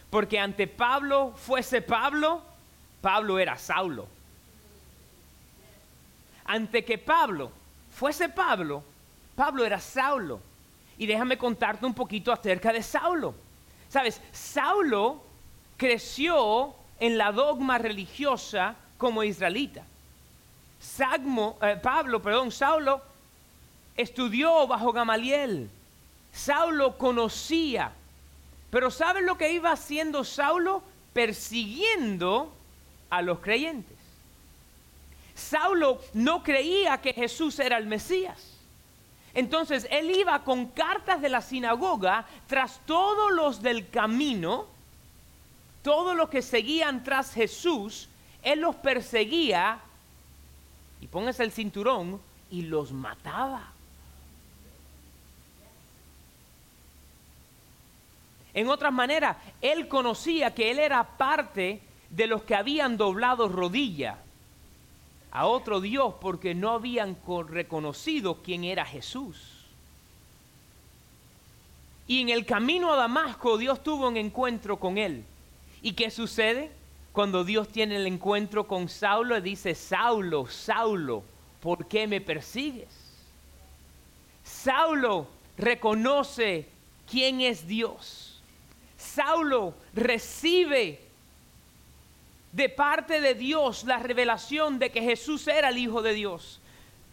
Porque 0.09 0.39
ante 0.39 0.67
Pablo 0.67 1.33
fuese 1.35 1.81
Pablo, 1.81 2.41
Pablo 3.01 3.39
era 3.39 3.57
Saulo. 3.57 4.07
Ante 6.45 6.83
que 6.83 6.97
Pablo 6.97 7.51
fuese 7.91 8.29
Pablo, 8.29 8.83
Pablo 9.35 9.65
era 9.65 9.79
Saulo. 9.79 10.41
Y 10.97 11.07
déjame 11.07 11.37
contarte 11.37 11.85
un 11.85 11.93
poquito 11.93 12.31
acerca 12.31 12.73
de 12.73 12.83
Saulo. 12.83 13.33
Sabes, 13.89 14.21
Saulo 14.31 15.21
creció 15.77 16.75
en 16.99 17.17
la 17.17 17.31
dogma 17.31 17.77
religiosa 17.77 18.75
como 18.97 19.23
israelita. 19.23 19.83
Eh, 20.99 21.79
Pablo, 21.81 22.21
perdón, 22.21 22.51
Saulo 22.51 23.01
estudió 23.97 24.67
bajo 24.67 24.91
Gamaliel. 24.91 25.69
Saulo 26.31 26.97
conocía. 26.97 27.91
Pero 28.69 28.89
¿saben 28.89 29.25
lo 29.25 29.37
que 29.37 29.51
iba 29.51 29.71
haciendo 29.71 30.23
Saulo? 30.23 30.83
Persiguiendo 31.13 32.53
a 33.09 33.21
los 33.21 33.39
creyentes. 33.39 33.97
Saulo 35.35 36.01
no 36.13 36.43
creía 36.43 37.01
que 37.01 37.13
Jesús 37.13 37.59
era 37.59 37.77
el 37.77 37.87
Mesías. 37.87 38.51
Entonces 39.33 39.87
él 39.89 40.11
iba 40.11 40.43
con 40.43 40.67
cartas 40.67 41.21
de 41.21 41.29
la 41.29 41.41
sinagoga 41.41 42.25
tras 42.47 42.79
todos 42.85 43.31
los 43.31 43.61
del 43.61 43.89
camino, 43.89 44.65
todos 45.83 46.15
los 46.15 46.29
que 46.29 46.41
seguían 46.41 47.03
tras 47.03 47.33
Jesús, 47.33 48.09
él 48.43 48.59
los 48.61 48.75
perseguía 48.75 49.79
y 50.99 51.07
póngase 51.07 51.43
el 51.43 51.51
cinturón 51.51 52.21
y 52.49 52.63
los 52.63 52.91
mataba. 52.91 53.70
En 58.53 58.67
otras 58.67 58.91
maneras, 58.91 59.37
él 59.61 59.87
conocía 59.87 60.53
que 60.53 60.71
él 60.71 60.79
era 60.79 61.03
parte 61.03 61.81
de 62.09 62.27
los 62.27 62.43
que 62.43 62.55
habían 62.55 62.97
doblado 62.97 63.47
rodilla 63.47 64.17
a 65.31 65.45
otro 65.45 65.79
Dios 65.79 66.15
porque 66.19 66.53
no 66.53 66.71
habían 66.71 67.17
reconocido 67.47 68.41
quién 68.43 68.65
era 68.65 68.85
Jesús. 68.85 69.37
Y 72.07 72.19
en 72.19 72.29
el 72.29 72.45
camino 72.45 72.91
a 72.91 72.97
Damasco 72.97 73.57
Dios 73.57 73.81
tuvo 73.81 74.09
un 74.09 74.17
encuentro 74.17 74.77
con 74.77 74.97
él. 74.97 75.23
¿Y 75.81 75.93
qué 75.93 76.11
sucede? 76.11 76.71
Cuando 77.13 77.45
Dios 77.45 77.69
tiene 77.69 77.95
el 77.95 78.07
encuentro 78.07 78.67
con 78.67 78.89
Saulo, 78.89 79.39
dice, 79.39 79.75
Saulo, 79.75 80.47
Saulo, 80.47 81.23
¿por 81.61 81.87
qué 81.87 82.07
me 82.07 82.19
persigues? 82.19 82.89
Saulo 84.43 85.27
reconoce 85.57 86.67
quién 87.09 87.41
es 87.41 87.67
Dios. 87.67 88.30
Saulo 89.01 89.73
recibe 89.93 90.99
de 92.51 92.69
parte 92.69 93.19
de 93.19 93.33
Dios 93.33 93.83
la 93.83 93.97
revelación 93.97 94.79
de 94.79 94.91
que 94.91 95.01
Jesús 95.01 95.47
era 95.47 95.69
el 95.69 95.77
Hijo 95.77 96.01
de 96.01 96.13
Dios. 96.13 96.59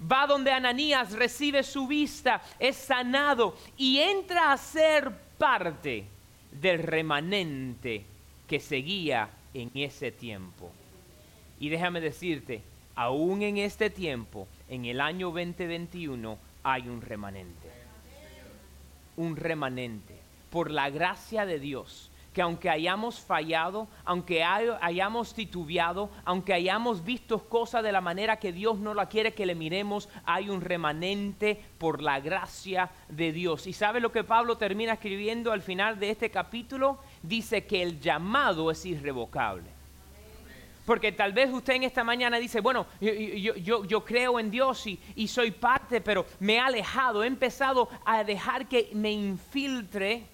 Va 0.01 0.27
donde 0.27 0.53
Ananías 0.53 1.13
recibe 1.13 1.63
su 1.63 1.89
vista, 1.89 2.43
es 2.59 2.77
sanado 2.77 3.57
y 3.77 3.99
entra 3.99 4.53
a 4.53 4.57
ser 4.57 5.11
parte 5.39 6.05
del 6.53 6.83
remanente 6.83 8.05
que 8.47 8.61
seguía 8.61 9.31
en 9.55 9.71
ese 9.75 10.13
tiempo. 10.13 10.71
Y 11.59 11.69
déjame 11.69 12.01
decirte, 12.01 12.63
aún 12.95 13.43
en 13.43 13.57
este 13.57 13.91
tiempo, 13.91 14.47
en 14.69 14.85
el 14.85 15.01
año 15.01 15.29
2021, 15.29 16.39
hay 16.63 16.83
un 16.83 17.01
remanente. 17.01 17.69
Un 19.17 19.35
remanente 19.35 20.28
por 20.51 20.71
la 20.71 20.91
gracia 20.91 21.47
de 21.47 21.59
Dios, 21.59 22.11
que 22.33 22.43
aunque 22.43 22.71
hayamos 22.71 23.21
fallado, 23.21 23.89
aunque 24.05 24.45
hayamos 24.45 25.35
titubeado, 25.35 26.11
aunque 26.25 26.55
hayamos 26.55 27.05
visto 27.05 27.49
cosas 27.49 27.83
de 27.83 27.91
la 27.91 28.01
manera 28.01 28.39
que 28.39 28.53
Dios 28.53 28.79
no 28.79 28.95
la 28.95 29.09
quiere 29.09 29.35
que 29.35 29.47
le 29.47 29.55
miremos, 29.55 30.09
hay 30.25 30.49
un 30.49 30.61
remanente 30.61 31.61
por 31.79 32.01
la 32.01 32.21
gracia 32.21 32.91
de 33.09 33.33
Dios. 33.33 33.67
¿Y 33.67 33.73
sabe 33.73 34.01
lo 34.01 34.13
que 34.13 34.25
Pablo 34.25 34.57
termina 34.57 34.93
escribiendo 34.93 35.53
al 35.53 35.63
final 35.63 35.99
de 35.99 36.11
este 36.11 36.31
capítulo? 36.31 36.99
Dice 37.23 37.67
que 37.67 37.83
el 37.83 38.01
llamado 38.01 38.71
es 38.71 38.87
irrevocable. 38.87 39.79
Porque 40.89 41.13
tal 41.13 41.35
vez 41.35 41.53
usted 41.53 41.75
en 41.75 41.83
esta 41.83 42.03
mañana 42.03 42.39
dice, 42.39 42.61
bueno, 42.61 42.87
yo, 42.99 44.05
creo 44.07 44.41
en 44.41 44.51
Dios 44.51 44.87
y, 44.87 44.99
y, 45.17 45.29
soy 45.29 45.51
parte, 45.51 46.01
pero 46.01 46.25
me 46.41 46.55
he 46.55 46.61
alejado, 46.61 47.23
he 47.25 47.27
empezado 47.27 47.91
a 48.07 48.25
dejar 48.25 48.69
que 48.69 48.89
me 48.95 49.11
infiltre 49.11 50.25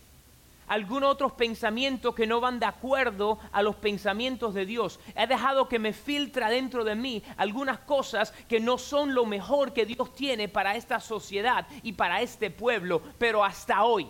algunos 0.66 1.10
otros 1.10 1.32
pensamientos 1.32 2.14
que 2.14 2.26
no 2.26 2.40
van 2.40 2.58
de 2.58 2.66
acuerdo 2.66 3.38
a 3.52 3.62
los 3.62 3.76
pensamientos 3.76 4.54
de 4.54 4.66
Dios. 4.66 5.00
He 5.16 5.26
dejado 5.26 5.68
que 5.68 5.78
me 5.78 5.92
filtra 5.92 6.48
dentro 6.48 6.84
de 6.84 6.94
mí 6.94 7.22
algunas 7.36 7.78
cosas 7.80 8.32
que 8.48 8.60
no 8.60 8.78
son 8.78 9.14
lo 9.14 9.26
mejor 9.26 9.72
que 9.72 9.86
Dios 9.86 10.14
tiene 10.14 10.48
para 10.48 10.76
esta 10.76 11.00
sociedad 11.00 11.66
y 11.82 11.92
para 11.92 12.22
este 12.22 12.50
pueblo, 12.50 13.02
pero 13.18 13.44
hasta 13.44 13.84
hoy. 13.84 14.06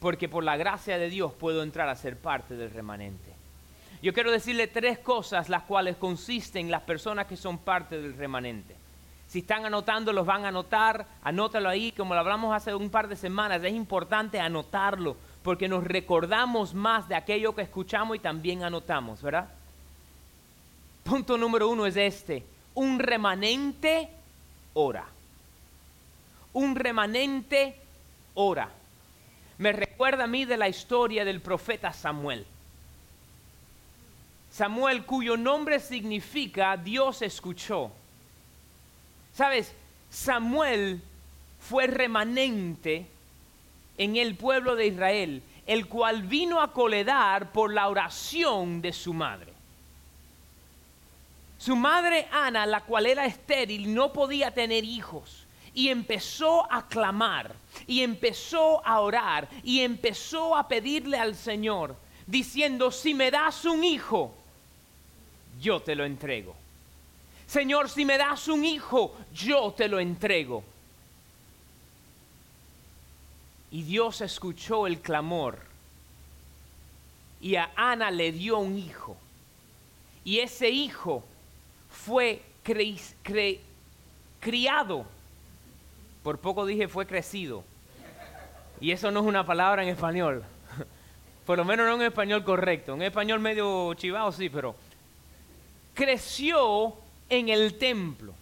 Porque 0.00 0.28
por 0.28 0.44
la 0.44 0.56
gracia 0.56 0.98
de 0.98 1.08
Dios 1.08 1.32
puedo 1.32 1.62
entrar 1.62 1.88
a 1.88 1.96
ser 1.96 2.16
parte 2.16 2.56
del 2.56 2.70
remanente. 2.70 3.32
Yo 4.02 4.12
quiero 4.12 4.32
decirle 4.32 4.66
tres 4.66 4.98
cosas 4.98 5.48
las 5.48 5.62
cuales 5.62 5.96
consisten 5.96 6.72
las 6.72 6.82
personas 6.82 7.26
que 7.26 7.36
son 7.36 7.58
parte 7.58 8.00
del 8.00 8.16
remanente. 8.16 8.81
Si 9.32 9.38
están 9.38 9.64
anotando, 9.64 10.12
los 10.12 10.26
van 10.26 10.44
a 10.44 10.48
anotar. 10.48 11.06
Anótalo 11.22 11.70
ahí, 11.70 11.90
como 11.92 12.12
lo 12.12 12.20
hablamos 12.20 12.54
hace 12.54 12.74
un 12.74 12.90
par 12.90 13.08
de 13.08 13.16
semanas. 13.16 13.64
Es 13.64 13.72
importante 13.72 14.38
anotarlo 14.38 15.16
porque 15.42 15.68
nos 15.68 15.84
recordamos 15.84 16.74
más 16.74 17.08
de 17.08 17.14
aquello 17.14 17.54
que 17.54 17.62
escuchamos 17.62 18.14
y 18.14 18.18
también 18.18 18.62
anotamos, 18.62 19.22
¿verdad? 19.22 19.48
Punto 21.02 21.38
número 21.38 21.70
uno 21.70 21.86
es 21.86 21.96
este. 21.96 22.44
Un 22.74 22.98
remanente 22.98 24.10
ora. 24.74 25.06
Un 26.52 26.76
remanente 26.76 27.80
ora. 28.34 28.68
Me 29.56 29.72
recuerda 29.72 30.24
a 30.24 30.26
mí 30.26 30.44
de 30.44 30.58
la 30.58 30.68
historia 30.68 31.24
del 31.24 31.40
profeta 31.40 31.94
Samuel. 31.94 32.44
Samuel 34.50 35.06
cuyo 35.06 35.38
nombre 35.38 35.80
significa 35.80 36.76
Dios 36.76 37.22
escuchó. 37.22 37.92
Sabes, 39.34 39.72
Samuel 40.10 41.00
fue 41.60 41.86
remanente 41.86 43.06
en 43.96 44.16
el 44.16 44.34
pueblo 44.34 44.76
de 44.76 44.88
Israel, 44.88 45.42
el 45.66 45.86
cual 45.86 46.22
vino 46.22 46.60
a 46.60 46.72
coledar 46.72 47.52
por 47.52 47.72
la 47.72 47.88
oración 47.88 48.82
de 48.82 48.92
su 48.92 49.14
madre. 49.14 49.52
Su 51.58 51.76
madre 51.76 52.26
Ana, 52.32 52.66
la 52.66 52.80
cual 52.80 53.06
era 53.06 53.24
estéril, 53.24 53.94
no 53.94 54.12
podía 54.12 54.50
tener 54.50 54.84
hijos. 54.84 55.46
Y 55.74 55.88
empezó 55.88 56.70
a 56.70 56.86
clamar, 56.86 57.54
y 57.86 58.02
empezó 58.02 58.84
a 58.84 59.00
orar, 59.00 59.48
y 59.62 59.80
empezó 59.80 60.56
a 60.56 60.68
pedirle 60.68 61.16
al 61.18 61.34
Señor, 61.34 61.96
diciendo, 62.26 62.90
si 62.90 63.14
me 63.14 63.30
das 63.30 63.64
un 63.64 63.82
hijo, 63.84 64.34
yo 65.60 65.80
te 65.80 65.94
lo 65.94 66.04
entrego. 66.04 66.61
Señor, 67.52 67.90
si 67.90 68.06
me 68.06 68.16
das 68.16 68.48
un 68.48 68.64
hijo, 68.64 69.14
yo 69.34 69.74
te 69.76 69.86
lo 69.86 70.00
entrego. 70.00 70.64
Y 73.70 73.82
Dios 73.82 74.22
escuchó 74.22 74.86
el 74.86 75.00
clamor. 75.00 75.58
Y 77.42 77.56
a 77.56 77.70
Ana 77.76 78.10
le 78.10 78.32
dio 78.32 78.56
un 78.56 78.78
hijo. 78.78 79.18
Y 80.24 80.38
ese 80.38 80.70
hijo 80.70 81.24
fue 81.90 82.40
criado. 84.40 85.04
Por 86.22 86.38
poco 86.38 86.64
dije 86.64 86.88
fue 86.88 87.06
crecido. 87.06 87.64
Y 88.80 88.92
eso 88.92 89.10
no 89.10 89.20
es 89.20 89.26
una 89.26 89.44
palabra 89.44 89.82
en 89.82 89.90
español. 89.90 90.42
Por 91.44 91.58
lo 91.58 91.66
menos 91.66 91.84
no 91.84 91.96
en 91.96 92.02
español 92.02 92.44
correcto. 92.44 92.94
En 92.94 93.02
español 93.02 93.40
medio 93.40 93.92
chivado 93.92 94.32
sí, 94.32 94.48
pero 94.48 94.74
creció 95.92 97.01
en 97.32 97.48
el 97.48 97.78
templo, 97.78 98.34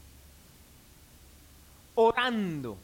orando. 1.94 2.76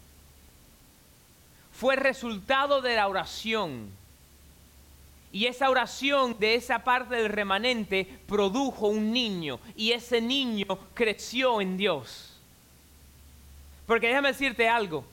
Fue 1.72 1.96
resultado 1.96 2.80
de 2.80 2.94
la 2.94 3.08
oración. 3.08 3.90
Y 5.32 5.46
esa 5.46 5.68
oración 5.68 6.38
de 6.38 6.54
esa 6.54 6.84
parte 6.84 7.16
del 7.16 7.28
remanente 7.28 8.20
produjo 8.28 8.86
un 8.86 9.12
niño. 9.12 9.58
Y 9.74 9.90
ese 9.90 10.20
niño 10.20 10.78
creció 10.94 11.60
en 11.60 11.76
Dios. 11.76 12.38
Porque 13.84 14.06
déjame 14.06 14.28
decirte 14.28 14.68
algo. 14.68 15.04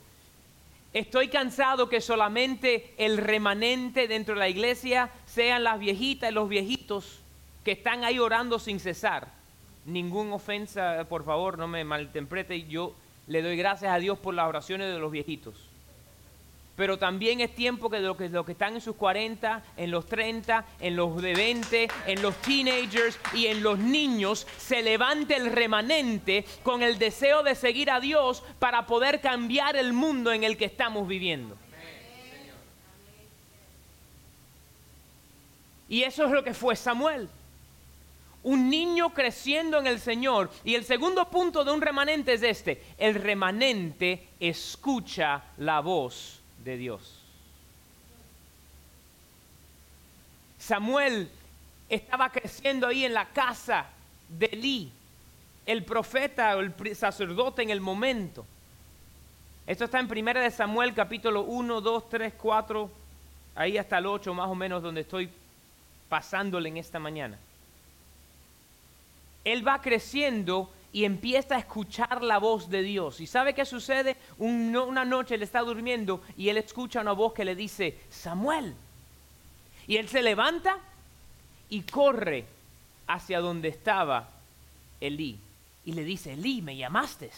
Estoy 0.92 1.26
cansado 1.26 1.88
que 1.88 2.00
solamente 2.00 2.94
el 2.98 3.16
remanente 3.16 4.06
dentro 4.06 4.34
de 4.34 4.40
la 4.40 4.48
iglesia 4.48 5.10
sean 5.26 5.64
las 5.64 5.80
viejitas 5.80 6.30
y 6.30 6.34
los 6.34 6.48
viejitos 6.48 7.18
que 7.64 7.72
están 7.72 8.04
ahí 8.04 8.20
orando 8.20 8.60
sin 8.60 8.78
cesar 8.78 9.43
ninguna 9.86 10.34
ofensa, 10.34 11.04
por 11.08 11.24
favor, 11.24 11.58
no 11.58 11.68
me 11.68 11.84
malinterprete. 11.84 12.66
Yo 12.66 12.94
le 13.26 13.42
doy 13.42 13.56
gracias 13.56 13.92
a 13.92 13.98
Dios 13.98 14.18
por 14.18 14.34
las 14.34 14.48
oraciones 14.48 14.92
de 14.92 14.98
los 14.98 15.10
viejitos. 15.10 15.54
Pero 16.76 16.98
también 16.98 17.40
es 17.40 17.54
tiempo 17.54 17.88
que 17.88 18.00
los 18.00 18.16
que, 18.16 18.28
que 18.28 18.52
están 18.52 18.74
en 18.74 18.80
sus 18.80 18.96
40, 18.96 19.62
en 19.76 19.90
los 19.92 20.06
30, 20.06 20.64
en 20.80 20.96
los 20.96 21.22
de 21.22 21.32
20, 21.32 21.88
en 22.06 22.22
los 22.22 22.34
teenagers 22.38 23.18
y 23.32 23.46
en 23.46 23.62
los 23.62 23.78
niños, 23.78 24.44
se 24.58 24.82
levante 24.82 25.36
el 25.36 25.52
remanente 25.52 26.44
con 26.64 26.82
el 26.82 26.98
deseo 26.98 27.44
de 27.44 27.54
seguir 27.54 27.90
a 27.90 28.00
Dios 28.00 28.42
para 28.58 28.86
poder 28.86 29.20
cambiar 29.20 29.76
el 29.76 29.92
mundo 29.92 30.32
en 30.32 30.42
el 30.42 30.56
que 30.56 30.64
estamos 30.64 31.06
viviendo. 31.06 31.56
Y 35.88 36.02
eso 36.02 36.24
es 36.24 36.32
lo 36.32 36.42
que 36.42 36.54
fue 36.54 36.74
Samuel 36.74 37.28
un 38.44 38.68
niño 38.70 39.12
creciendo 39.12 39.78
en 39.78 39.86
el 39.86 39.98
Señor. 39.98 40.50
Y 40.62 40.74
el 40.74 40.84
segundo 40.84 41.28
punto 41.28 41.64
de 41.64 41.72
un 41.72 41.80
remanente 41.80 42.34
es 42.34 42.42
este. 42.42 42.82
El 42.96 43.16
remanente 43.16 44.28
escucha 44.38 45.42
la 45.56 45.80
voz 45.80 46.40
de 46.62 46.76
Dios. 46.76 47.20
Samuel 50.58 51.28
estaba 51.88 52.30
creciendo 52.30 52.86
ahí 52.86 53.04
en 53.04 53.12
la 53.12 53.26
casa 53.26 53.86
de 54.28 54.46
Elí, 54.46 54.92
el 55.66 55.84
profeta 55.84 56.56
o 56.56 56.60
el 56.60 56.96
sacerdote 56.96 57.62
en 57.62 57.70
el 57.70 57.80
momento. 57.80 58.46
Esto 59.66 59.84
está 59.84 60.00
en 60.00 60.10
1 60.10 60.40
de 60.40 60.50
Samuel 60.50 60.94
capítulo 60.94 61.42
1, 61.42 61.80
2, 61.80 62.08
3, 62.10 62.34
4, 62.36 62.90
ahí 63.54 63.78
hasta 63.78 63.98
el 63.98 64.06
8 64.06 64.34
más 64.34 64.48
o 64.48 64.54
menos 64.54 64.82
donde 64.82 65.02
estoy 65.02 65.30
pasándole 66.08 66.68
en 66.68 66.76
esta 66.78 66.98
mañana 66.98 67.38
él 69.44 69.66
va 69.66 69.80
creciendo 69.80 70.70
y 70.92 71.04
empieza 71.04 71.56
a 71.56 71.58
escuchar 71.58 72.22
la 72.22 72.38
voz 72.38 72.70
de 72.70 72.82
Dios. 72.82 73.20
¿Y 73.20 73.26
sabe 73.26 73.54
qué 73.54 73.64
sucede? 73.64 74.16
una 74.38 75.04
noche 75.04 75.34
él 75.34 75.42
está 75.42 75.60
durmiendo 75.60 76.22
y 76.36 76.48
él 76.48 76.56
escucha 76.56 77.00
una 77.00 77.12
voz 77.12 77.32
que 77.32 77.44
le 77.44 77.54
dice, 77.54 77.98
Samuel. 78.10 78.74
Y 79.86 79.96
él 79.96 80.08
se 80.08 80.22
levanta 80.22 80.78
y 81.68 81.82
corre 81.82 82.44
hacia 83.06 83.40
donde 83.40 83.68
estaba 83.68 84.28
Elí. 85.00 85.38
Y 85.84 85.92
le 85.92 86.04
dice, 86.04 86.32
Elí, 86.34 86.62
¿me 86.62 86.76
llamaste? 86.76 87.30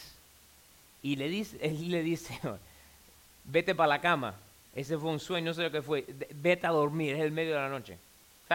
Y 1.02 1.16
le 1.16 1.28
dice, 1.28 1.58
Elí 1.62 1.88
le 1.88 2.02
dice, 2.02 2.38
vete 3.44 3.74
para 3.74 3.88
la 3.88 4.00
cama. 4.00 4.34
Ese 4.74 4.98
fue 4.98 5.10
un 5.10 5.20
sueño, 5.20 5.46
no 5.46 5.54
sé 5.54 5.62
lo 5.62 5.70
que 5.70 5.82
fue. 5.82 6.04
Vete 6.34 6.66
a 6.66 6.70
dormir, 6.70 7.14
es 7.14 7.22
el 7.22 7.32
medio 7.32 7.54
de 7.54 7.60
la 7.60 7.68
noche. 7.70 7.98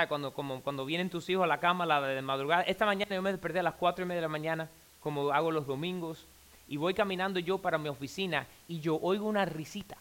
Cuando, 0.07 0.85
vienen 0.85 1.09
tus 1.09 1.29
hijos 1.29 1.43
a 1.43 1.47
la 1.47 1.59
cama 1.59 1.85
la 1.85 2.01
de 2.01 2.21
madrugada. 2.21 2.63
Esta 2.63 2.85
mañana 2.85 3.13
yo 3.13 3.21
me 3.21 3.31
desperté 3.31 3.59
a 3.59 3.63
las 3.63 3.73
cuatro 3.73 4.05
y 4.05 4.07
media 4.07 4.21
de 4.21 4.27
la 4.27 4.31
mañana, 4.31 4.69
como 5.01 5.31
hago 5.31 5.51
los 5.51 5.67
domingos, 5.67 6.25
y 6.69 6.77
voy 6.77 6.93
caminando 6.93 7.39
yo 7.39 7.57
para 7.57 7.77
mi 7.77 7.89
oficina 7.89 8.47
y 8.69 8.79
yo 8.79 8.97
oigo 9.01 9.27
una 9.27 9.43
risita. 9.43 9.97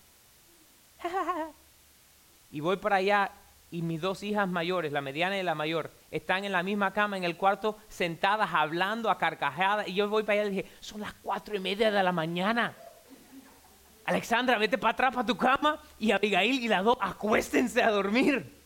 y 2.52 2.60
voy 2.60 2.76
para 2.76 2.96
allá 2.96 3.32
y 3.72 3.82
mis 3.82 4.00
dos 4.00 4.22
hijas 4.22 4.48
mayores, 4.48 4.92
la 4.92 5.00
mediana 5.00 5.36
y 5.36 5.42
la 5.42 5.56
mayor, 5.56 5.90
están 6.12 6.44
en 6.44 6.52
la 6.52 6.62
misma 6.62 6.92
cama 6.92 7.16
en 7.16 7.24
el 7.24 7.36
cuarto, 7.36 7.76
sentadas, 7.88 8.50
hablando 8.52 9.10
a 9.10 9.18
carcajadas. 9.18 9.88
Y 9.88 9.94
yo 9.94 10.08
voy 10.08 10.22
para 10.22 10.42
allá 10.42 10.50
y 10.50 10.54
dije, 10.54 10.70
son 10.78 11.00
las 11.00 11.14
cuatro 11.14 11.56
y 11.56 11.58
media 11.58 11.90
de 11.90 12.02
la 12.02 12.12
mañana. 12.12 12.74
Alexandra, 14.04 14.56
vete 14.56 14.78
para 14.78 14.92
atrás 14.92 15.14
para 15.14 15.26
tu 15.26 15.36
cama 15.36 15.80
y 15.98 16.12
Abigail 16.12 16.62
y 16.62 16.68
las 16.68 16.84
dos 16.84 16.96
acuéstense 17.00 17.82
a 17.82 17.90
dormir. 17.90 18.59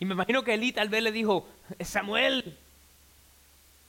Y 0.00 0.04
me 0.04 0.14
imagino 0.14 0.42
que 0.42 0.54
Eli 0.54 0.72
tal 0.72 0.88
vez 0.88 1.02
le 1.02 1.12
dijo, 1.12 1.46
Samuel, 1.80 2.56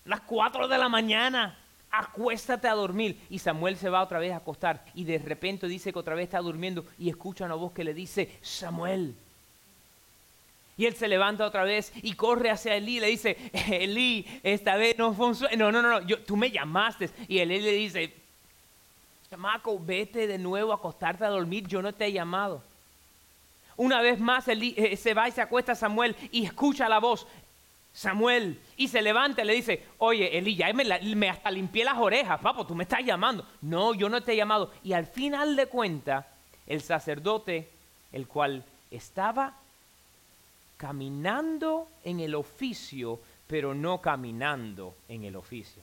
las 0.06 0.22
cuatro 0.22 0.68
de 0.68 0.78
la 0.78 0.90
mañana, 0.90 1.58
acuéstate 1.92 2.68
a 2.68 2.74
dormir. 2.74 3.20
Y 3.30 3.40
Samuel 3.40 3.78
se 3.78 3.90
va 3.90 4.02
otra 4.02 4.20
vez 4.20 4.34
a 4.34 4.38
acostar 4.38 4.84
y 4.94 5.04
de 5.04 5.18
repente 5.20 5.68
dice 5.68 5.94
que 5.94 6.00
otra 6.00 6.16
vez 6.16 6.26
está 6.26 6.40
durmiendo 6.40 6.86
y 6.98 7.10
escucha 7.10 7.46
una 7.46 7.56
voz 7.56 7.74
que 7.74 7.84
le 7.84 7.94
dice, 7.94 8.38
Samuel. 8.42 9.16
Y 10.78 10.86
él 10.86 10.96
se 10.96 11.10
levanta 11.10 11.46
otra 11.46 11.64
vez 11.64 11.92
y 12.02 12.14
corre 12.14 12.50
hacia 12.50 12.76
Elí 12.76 12.98
y 12.98 13.00
le 13.02 13.08
dice, 13.08 13.38
Elí, 13.70 14.26
esta 14.44 14.78
vez 14.78 14.98
no 14.98 15.14
fue. 15.14 15.34
No, 15.58 15.72
no, 15.72 15.82
no, 15.82 16.02
yo, 16.02 16.24
tú 16.24 16.38
me 16.38 16.52
llamaste. 16.52 17.10
Y 17.28 17.40
Elí 17.40 17.60
le 17.60 17.74
dice, 17.74 18.14
chamaco, 19.30 19.78
vete 19.78 20.26
de 20.26 20.38
nuevo 20.38 20.72
a 20.72 20.76
acostarte 20.76 21.26
a 21.26 21.30
dormir, 21.30 21.68
yo 21.68 21.82
no 21.82 21.94
te 21.94 22.06
he 22.06 22.14
llamado. 22.14 22.64
Una 23.80 24.02
vez 24.02 24.20
más 24.20 24.46
eh, 24.50 24.98
se 24.98 25.14
va 25.14 25.30
y 25.30 25.32
se 25.32 25.42
acuesta 25.42 25.74
Samuel 25.74 26.14
y 26.34 26.44
escucha 26.44 26.90
la 26.90 27.00
voz. 27.00 27.26
Samuel 27.94 28.60
y 28.76 28.90
se 28.90 29.02
levanta 29.02 29.42
y 29.42 29.46
le 29.46 29.54
dice, 29.54 29.86
oye 30.00 30.38
Eli, 30.38 30.58
ya 30.58 30.72
me, 30.74 31.30
hasta 31.30 31.50
limpié 31.50 31.86
las 31.86 31.98
orejas, 31.98 32.42
papo, 32.42 32.68
tú 32.68 32.76
me 32.76 32.84
estás 32.84 33.06
llamando. 33.06 33.48
No, 33.62 33.94
yo 33.94 34.10
no 34.10 34.22
te 34.22 34.34
he 34.34 34.36
llamado. 34.36 34.74
Y 34.84 34.92
al 34.92 35.06
final 35.06 35.56
de 35.56 35.68
cuenta, 35.68 36.28
el 36.68 36.82
sacerdote, 36.82 37.70
el 38.12 38.28
cual 38.28 38.66
estaba 38.92 39.54
caminando 40.76 41.88
en 42.04 42.20
el 42.20 42.36
oficio, 42.36 43.22
pero 43.48 43.74
no 43.74 44.02
caminando 44.02 44.94
en 45.08 45.24
el 45.24 45.38
oficio. 45.38 45.82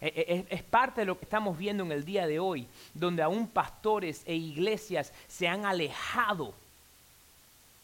E, 0.00 0.46
e, 0.48 0.54
es, 0.54 0.62
parte 0.62 1.02
de 1.02 1.06
lo 1.06 1.18
que 1.18 1.24
estamos 1.24 1.58
viendo 1.58 1.84
en 1.84 1.92
el 1.92 2.04
día 2.04 2.26
de 2.26 2.38
hoy, 2.38 2.66
donde 2.94 3.22
aún 3.22 3.46
pastores 3.46 4.22
e 4.24 4.34
iglesias 4.34 5.12
se 5.28 5.46
han 5.46 5.66
alejado 5.66 6.54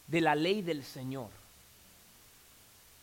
de 0.07 0.21
la 0.21 0.33
ley 0.33 0.61
del 0.61 0.83
Señor. 0.83 1.29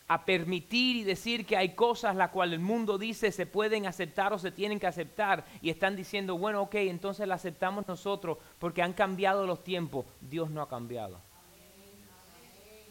a 0.07 0.22
permitir 0.27 0.96
y 0.96 1.05
decir 1.05 1.46
que 1.46 1.57
hay 1.57 1.70
cosas 1.70 2.14
las 2.14 2.29
cuales 2.29 2.59
el 2.59 2.64
mundo 2.64 2.98
dice 2.98 3.33
se 3.33 3.46
pueden 3.46 3.87
aceptar 3.87 4.35
o 4.35 4.38
se 4.38 4.50
tienen 4.50 4.79
que 4.79 4.87
aceptar 4.87 5.46
y 5.62 5.70
están 5.70 5.96
diciendo, 5.96 6.37
bueno, 6.37 6.61
ok, 6.61 6.74
entonces 6.74 7.27
la 7.27 7.37
aceptamos 7.37 7.88
nosotros 7.88 8.37
porque 8.59 8.83
han 8.83 8.92
cambiado 8.92 9.46
los 9.46 9.64
tiempos. 9.64 10.05
Dios 10.20 10.50
no 10.50 10.61
ha 10.61 10.68
cambiado. 10.68 11.18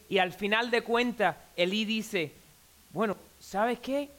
Y 0.09 0.17
al 0.17 0.33
final 0.33 0.71
de 0.71 0.81
cuentas, 0.81 1.35
Elí 1.55 1.85
dice, 1.85 2.31
bueno, 2.91 3.15
¿sabes 3.39 3.79
qué? 3.79 4.09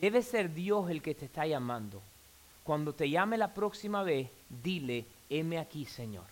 Debe 0.00 0.22
ser 0.22 0.52
Dios 0.52 0.90
el 0.90 1.02
que 1.02 1.14
te 1.14 1.26
está 1.26 1.46
llamando. 1.46 2.02
Cuando 2.62 2.92
te 2.94 3.08
llame 3.08 3.36
la 3.36 3.52
próxima 3.52 4.02
vez, 4.02 4.28
dile, 4.48 5.04
heme 5.28 5.58
aquí, 5.58 5.84
Señor. 5.84 6.24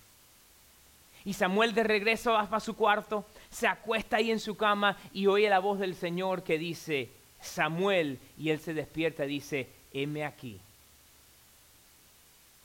Y 1.24 1.34
Samuel 1.34 1.74
de 1.74 1.84
regreso 1.84 2.32
va 2.32 2.48
a 2.50 2.60
su 2.60 2.74
cuarto, 2.74 3.24
se 3.50 3.68
acuesta 3.68 4.16
ahí 4.16 4.30
en 4.30 4.40
su 4.40 4.56
cama 4.56 4.96
y 5.12 5.26
oye 5.26 5.48
la 5.48 5.60
voz 5.60 5.78
del 5.78 5.94
Señor 5.94 6.42
que 6.42 6.58
dice, 6.58 7.10
Samuel, 7.40 8.18
y 8.38 8.50
él 8.50 8.58
se 8.58 8.74
despierta 8.74 9.24
y 9.24 9.28
dice, 9.28 9.68
heme 9.92 10.24
aquí. 10.24 10.58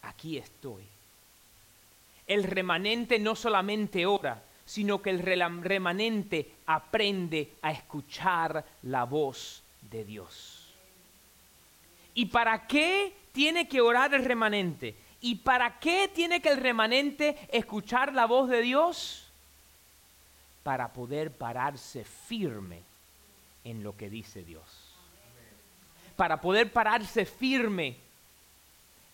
Aquí 0.04 0.38
estoy. 0.38 0.84
El 2.26 2.44
remanente 2.44 3.20
no 3.20 3.36
solamente 3.36 4.06
ora, 4.06 4.42
sino 4.66 5.02
que 5.02 5.12
el 5.12 5.20
remanente 5.20 6.52
aprende 6.66 7.54
a 7.62 7.72
escuchar 7.72 8.66
la 8.84 9.04
voz 9.06 9.62
de 9.90 10.04
Dios. 10.04 10.57
¿Y 12.18 12.26
para 12.26 12.66
qué 12.66 13.14
tiene 13.32 13.68
que 13.68 13.80
orar 13.80 14.12
el 14.16 14.26
remanente? 14.26 14.96
¿Y 15.22 15.36
para 15.36 15.78
qué 15.78 16.10
tiene 16.12 16.42
que 16.42 16.50
el 16.50 16.58
remanente 16.58 17.38
escuchar 17.52 18.12
la 18.12 18.26
voz 18.26 18.50
de 18.50 18.64
Dios? 18.64 19.28
Para 20.64 20.92
poder 20.94 21.32
pararse 21.32 22.04
firme 22.04 22.82
en 23.64 23.84
lo 23.84 23.96
que 23.96 24.10
dice 24.10 24.44
Dios. 24.44 24.64
Para 26.16 26.42
poder 26.42 26.74
pararse 26.74 27.24
firme 27.24 27.98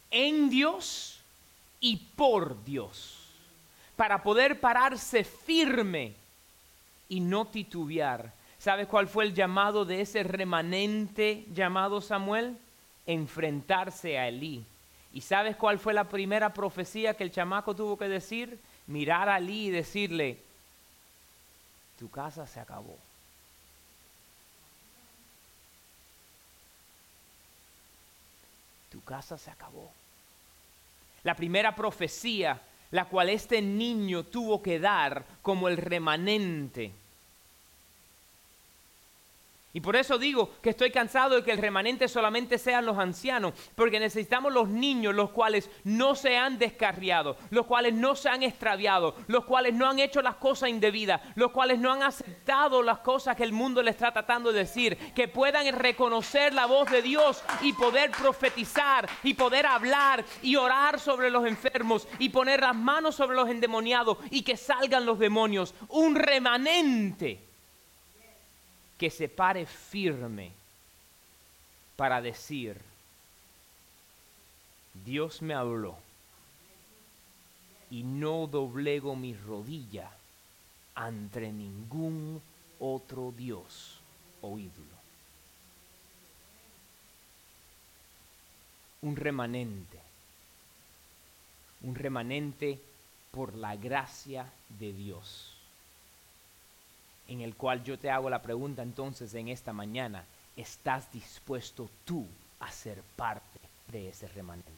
en 0.10 0.50
Dios 0.50 1.20
y 1.82 1.98
por 1.98 2.64
Dios. 2.64 3.18
Para 3.98 4.24
poder 4.24 4.62
pararse 4.62 5.26
firme 5.26 6.14
y 7.10 7.20
no 7.20 7.48
titubear. 7.48 8.32
¿Sabes 8.60 8.88
cuál 8.88 9.10
fue 9.10 9.26
el 9.26 9.34
llamado 9.34 9.84
de 9.84 10.00
ese 10.00 10.24
remanente 10.24 11.44
llamado 11.54 12.00
Samuel? 12.00 12.58
Enfrentarse 13.06 14.18
a 14.18 14.28
Elí 14.28 14.66
¿Y 15.14 15.22
sabes 15.22 15.56
cuál 15.56 15.78
fue 15.78 15.94
la 15.94 16.10
primera 16.10 16.54
profecía 16.54 17.14
que 17.14 17.24
el 17.24 17.32
chamaco 17.32 17.76
tuvo 17.76 17.98
que 17.98 18.10
decir? 18.10 18.60
Mirar 18.88 19.30
a 19.30 19.36
Ali 19.36 19.68
y 19.68 19.70
decirle, 19.70 20.40
tu 22.00 22.10
casa 22.10 22.48
se 22.48 22.60
acabó. 22.60 22.98
Tu 28.92 29.04
casa 29.04 29.38
se 29.38 29.52
acabó. 29.52 29.92
La 31.24 31.36
primera 31.36 31.76
profecía, 31.76 32.60
la 32.90 33.06
cual 33.06 33.30
este 33.30 33.62
niño 33.62 34.24
tuvo 34.24 34.64
que 34.64 34.80
dar 34.80 35.24
como 35.44 35.68
el 35.68 35.78
remanente 35.78 36.92
y 39.76 39.82
por 39.82 39.96
eso 39.96 40.20
digo 40.20 40.52
que 40.62 40.70
estoy 40.70 40.92
cansado 40.92 41.36
de 41.36 41.44
que 41.44 41.52
el 41.52 41.58
remanente 41.58 42.08
solamente 42.08 42.60
sean 42.60 42.86
los 42.86 43.00
ancianos, 43.00 43.54
porque 43.74 44.00
necesitamos 44.00 44.54
los 44.54 44.70
niños, 44.70 45.16
los 45.16 45.32
cuales 45.32 45.68
no 45.84 46.14
se 46.14 46.38
han 46.38 46.60
descarriado, 46.60 47.38
los 47.50 47.66
cuales 47.66 47.96
no 47.96 48.16
se 48.16 48.30
han 48.30 48.44
extraviado, 48.44 49.16
los 49.26 49.46
cuales 49.46 49.74
no 49.74 49.90
han 49.90 49.98
hecho 49.98 50.22
las 50.22 50.36
cosas 50.36 50.70
indebidas, 50.70 51.22
los 51.34 51.52
cuales 51.52 51.80
no 51.80 51.92
han 51.92 52.04
aceptado 52.04 52.84
las 52.84 53.00
cosas 53.00 53.36
que 53.36 53.44
el 53.44 53.52
mundo 53.52 53.82
les 53.82 53.96
está 53.96 54.14
tratando 54.14 54.52
de 54.52 54.60
decir, 54.60 54.96
que 55.16 55.28
puedan 55.28 55.68
reconocer 55.74 56.54
la 56.54 56.68
voz 56.68 56.92
de 56.92 57.02
Dios 57.02 57.44
y 57.62 57.74
poder 57.74 58.12
profetizar 58.12 59.10
y 59.24 59.34
poder 59.34 59.66
hablar 59.66 60.24
y 60.44 60.56
orar 60.56 61.00
sobre 61.00 61.32
los 61.32 61.48
enfermos 61.48 62.08
y 62.20 62.30
poner 62.30 62.62
las 62.62 62.76
manos 62.76 63.16
sobre 63.16 63.36
los 63.36 63.50
endemoniados 63.50 64.20
y 64.30 64.44
que 64.44 64.56
salgan 64.56 65.08
los 65.08 65.18
demonios. 65.18 65.74
Un 65.90 66.14
remanente 66.14 67.53
que 69.04 69.10
se 69.10 69.28
pare 69.28 69.66
firme 69.66 70.54
para 71.98 72.22
decir, 72.22 72.80
Dios 74.94 75.42
me 75.42 75.54
habló 75.54 75.98
y 77.92 78.04
no 78.04 78.48
doblego 78.48 79.14
mi 79.18 79.34
rodilla 79.34 80.10
ante 80.96 81.52
ningún 81.52 82.42
otro 82.80 83.34
Dios 83.36 84.00
o 84.42 84.58
ídolo. 84.58 84.96
Un 89.02 89.18
remanente, 89.18 90.00
un 91.82 91.94
remanente 91.94 92.80
por 93.32 93.54
la 93.54 93.76
gracia 93.76 94.50
de 94.70 94.94
Dios 94.94 95.53
en 97.28 97.42
el 97.42 97.56
cual 97.56 97.84
yo 97.84 97.98
te 97.98 98.10
hago 98.10 98.30
la 98.30 98.42
pregunta 98.42 98.82
entonces 98.82 99.34
en 99.34 99.48
esta 99.48 99.74
mañana, 99.74 100.26
¿estás 100.56 101.12
dispuesto 101.12 101.90
tú 102.06 102.28
a 102.60 102.72
ser 102.72 103.02
parte 103.16 103.60
de 103.92 104.10
ese 104.10 104.28
remanente? 104.28 104.72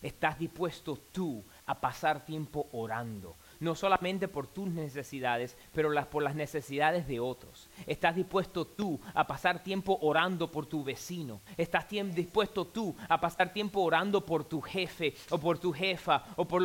¿Estás 0.00 0.38
dispuesto 0.38 0.98
tú 1.12 1.42
a 1.66 1.74
pasar 1.74 2.24
tiempo 2.24 2.66
orando, 2.72 3.36
no 3.62 3.76
solamente 3.76 4.26
por 4.26 4.48
tus 4.48 4.68
necesidades, 4.68 5.56
pero 5.72 5.90
las, 5.90 6.06
por 6.06 6.24
las 6.24 6.34
necesidades 6.34 7.06
de 7.06 7.20
otros. 7.20 7.70
Estás 7.86 8.16
dispuesto 8.16 8.66
tú 8.66 9.00
a 9.14 9.24
pasar 9.24 9.62
tiempo 9.62 9.98
orando 10.02 10.50
por 10.50 10.66
tu 10.66 10.82
vecino. 10.82 11.40
Estás 11.56 11.86
dispuesto 12.12 12.66
tú 12.66 12.96
a 13.08 13.20
pasar 13.20 13.52
tiempo 13.52 13.80
orando 13.80 14.26
por 14.26 14.44
tu 14.44 14.60
jefe 14.60 15.14
o 15.30 15.38
por 15.38 15.60
tu 15.60 15.72
jefa 15.72 16.24
o 16.34 16.44
por, 16.44 16.60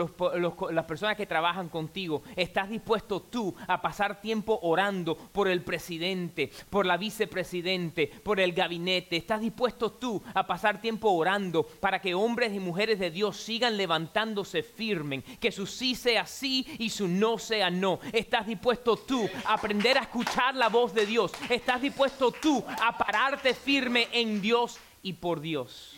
las 0.73 0.85
personas 0.85 1.15
que 1.15 1.27
trabajan 1.27 1.69
contigo. 1.69 2.23
Estás 2.35 2.67
dispuesto 2.67 3.21
tú 3.21 3.53
a 3.67 3.79
pasar 3.79 4.19
tiempo 4.19 4.57
orando 4.63 5.15
por 5.15 5.47
el 5.47 5.61
presidente, 5.61 6.51
por 6.71 6.87
la 6.87 6.97
vicepresidente, 6.97 8.07
por 8.07 8.39
el 8.39 8.53
gabinete. 8.53 9.17
Estás 9.17 9.41
dispuesto 9.41 9.91
tú 9.91 10.23
a 10.33 10.47
pasar 10.47 10.81
tiempo 10.81 11.11
orando 11.11 11.61
para 11.63 12.01
que 12.01 12.15
hombres 12.15 12.53
y 12.53 12.59
mujeres 12.59 12.97
de 12.97 13.11
Dios 13.11 13.37
sigan 13.37 13.77
levantándose 13.77 14.63
firmes, 14.63 15.23
que 15.39 15.51
su 15.51 15.67
sí 15.67 15.93
sea 15.93 16.25
sí 16.25 16.65
y 16.79 16.86
su 16.89 17.07
no 17.07 17.37
sea 17.37 17.69
no. 17.69 17.99
Estás 18.11 18.45
dispuesto 18.45 18.97
tú 18.97 19.29
a 19.45 19.53
aprender 19.53 19.97
a 19.97 20.01
escuchar 20.01 20.55
la 20.55 20.69
voz 20.69 20.93
de 20.93 21.05
Dios. 21.05 21.31
Estás 21.49 21.81
dispuesto 21.81 22.31
tú 22.31 22.63
a 22.67 22.97
pararte 22.97 23.53
firme 23.53 24.07
en 24.11 24.41
Dios 24.41 24.77
y 25.01 25.13
por 25.13 25.41
Dios. 25.41 25.97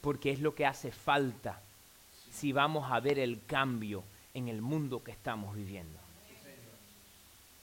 Porque 0.00 0.30
es 0.30 0.40
lo 0.40 0.54
que 0.54 0.66
hace 0.66 0.92
falta 0.92 1.60
si 2.32 2.52
vamos 2.52 2.90
a 2.90 3.00
ver 3.00 3.18
el 3.18 3.44
cambio 3.46 4.04
en 4.34 4.48
el 4.48 4.60
mundo 4.60 5.02
que 5.02 5.10
estamos 5.10 5.54
viviendo. 5.54 5.98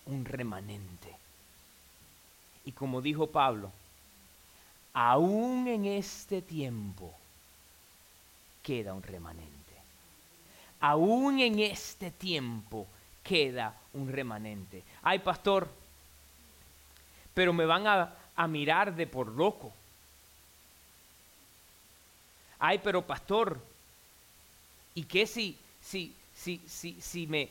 Un 0.07 0.25
remanente. 0.25 1.15
Y 2.65 2.71
como 2.71 3.01
dijo 3.01 3.27
Pablo, 3.27 3.71
aún 4.93 5.67
en 5.67 5.85
este 5.85 6.41
tiempo 6.41 7.13
queda 8.61 8.93
un 8.93 9.03
remanente 9.03 9.62
aún 10.83 11.39
en 11.39 11.59
este 11.59 12.11
tiempo 12.11 12.85
queda 13.23 13.73
un 13.93 14.11
remanente. 14.11 14.83
Ay, 15.01 15.19
pastor, 15.19 15.69
pero 17.33 17.53
me 17.53 17.65
van 17.65 17.87
a, 17.87 18.47
mirar 18.49 18.93
de 18.93 19.07
por 19.07 19.29
loco. 19.29 19.71
Ay, 22.59 22.81
pero 22.83 23.01
pastor, 23.01 23.61
¿y 24.93 25.03
qué 25.03 25.25
si, 25.25 25.57
si, 25.81 26.13
si, 26.35 26.59
si, 26.67 26.99
si 26.99 27.27
me 27.27 27.47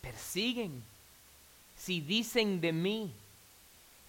persiguen? 0.00 0.82
Si 1.76 2.00
dicen 2.00 2.62
de 2.62 2.72
mí, 2.72 3.12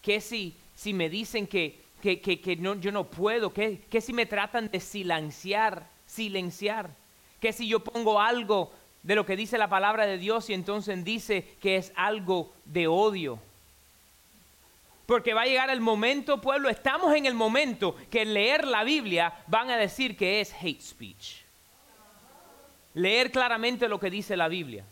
¿qué 0.02 0.22
si, 0.22 0.56
si 0.74 0.94
me 0.94 1.10
dicen 1.10 1.48
que, 1.48 1.78
que, 2.02 2.22
que, 2.22 2.56
no, 2.56 2.76
yo 2.76 2.94
no 2.94 3.04
puedo? 3.04 3.52
¿Qué, 3.52 3.82
¿Qué 3.90 4.00
si 4.00 4.14
me 4.14 4.26
tratan 4.26 4.72
de 4.72 4.80
silenciar? 4.80 5.86
Silenciar. 6.08 7.01
¿Qué 7.42 7.52
si 7.52 7.68
yo 7.68 7.80
pongo 7.80 8.22
algo 8.22 8.72
de 9.02 9.16
lo 9.16 9.26
que 9.26 9.36
dice 9.36 9.58
la 9.58 9.68
palabra 9.68 10.06
de 10.06 10.20
Dios 10.20 10.50
y 10.52 10.54
entonces 10.54 11.04
dice 11.04 11.58
que 11.60 11.76
es 11.76 11.92
algo 11.96 12.54
de 12.66 12.88
odio? 12.88 13.40
Porque 15.08 15.34
va 15.34 15.42
a 15.42 15.48
llegar 15.48 15.72
el 15.72 15.82
momento, 15.82 16.40
pueblo, 16.40 16.70
estamos 16.70 17.14
en 17.16 17.26
el 17.26 17.34
momento 17.34 17.96
que 18.12 18.26
leer 18.26 18.66
la 18.66 18.84
Biblia 18.84 19.34
van 19.48 19.72
a 19.72 19.76
decir 19.76 20.16
que 20.16 20.40
es 20.40 20.54
hate 20.54 20.82
speech. 20.82 21.42
Leer 22.94 23.32
claramente 23.32 23.90
lo 23.90 24.00
que 24.00 24.12
dice 24.12 24.38
la 24.38 24.48
Biblia. 24.48 24.86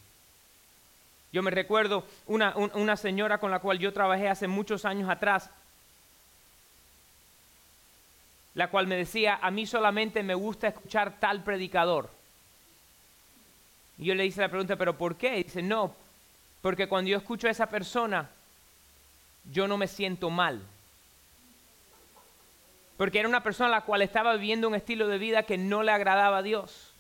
Yo 1.32 1.44
me 1.44 1.52
recuerdo 1.52 2.04
una, 2.26 2.56
una 2.56 2.98
señora 2.98 3.38
con 3.38 3.52
la 3.52 3.60
cual 3.60 3.78
yo 3.78 3.94
trabajé 3.94 4.28
hace 4.28 4.48
muchos 4.48 4.86
años 4.86 5.08
atrás, 5.08 5.52
la 8.56 8.72
cual 8.72 8.88
me 8.88 8.96
decía, 8.96 9.38
a 9.40 9.52
mí 9.52 9.68
solamente 9.68 10.24
me 10.24 10.34
gusta 10.34 10.70
escuchar 10.70 11.20
tal 11.20 11.44
predicador. 11.44 12.19
Y 14.00 14.06
yo 14.06 14.16
le 14.16 14.26
hice 14.26 14.42
la 14.42 14.50
pregunta, 14.50 14.78
¿pero 14.78 14.98
por 14.98 15.18
qué? 15.18 15.44
Dice, 15.44 15.62
no, 15.62 15.94
Porque 16.62 16.88
cuando 16.88 17.10
yo 17.10 17.18
escucho 17.18 17.48
a 17.48 17.52
esa 17.52 17.70
persona, 17.70 18.30
yo 19.52 19.68
no 19.68 19.78
me 19.78 19.88
siento 19.88 20.30
mal. 20.30 20.62
Porque 22.98 23.20
era 23.20 23.30
una 23.30 23.44
persona 23.44 23.68
a 23.68 23.80
la 23.80 23.86
cual 23.86 24.02
estaba 24.02 24.34
viviendo 24.34 24.68
un 24.68 24.76
estilo 24.76 25.08
de 25.08 25.18
vida 25.18 25.44
que 25.44 25.58
no 25.58 25.84
le 25.84 25.92
agradaba 25.92 26.40
a 26.40 26.44
Dios. 26.44 26.94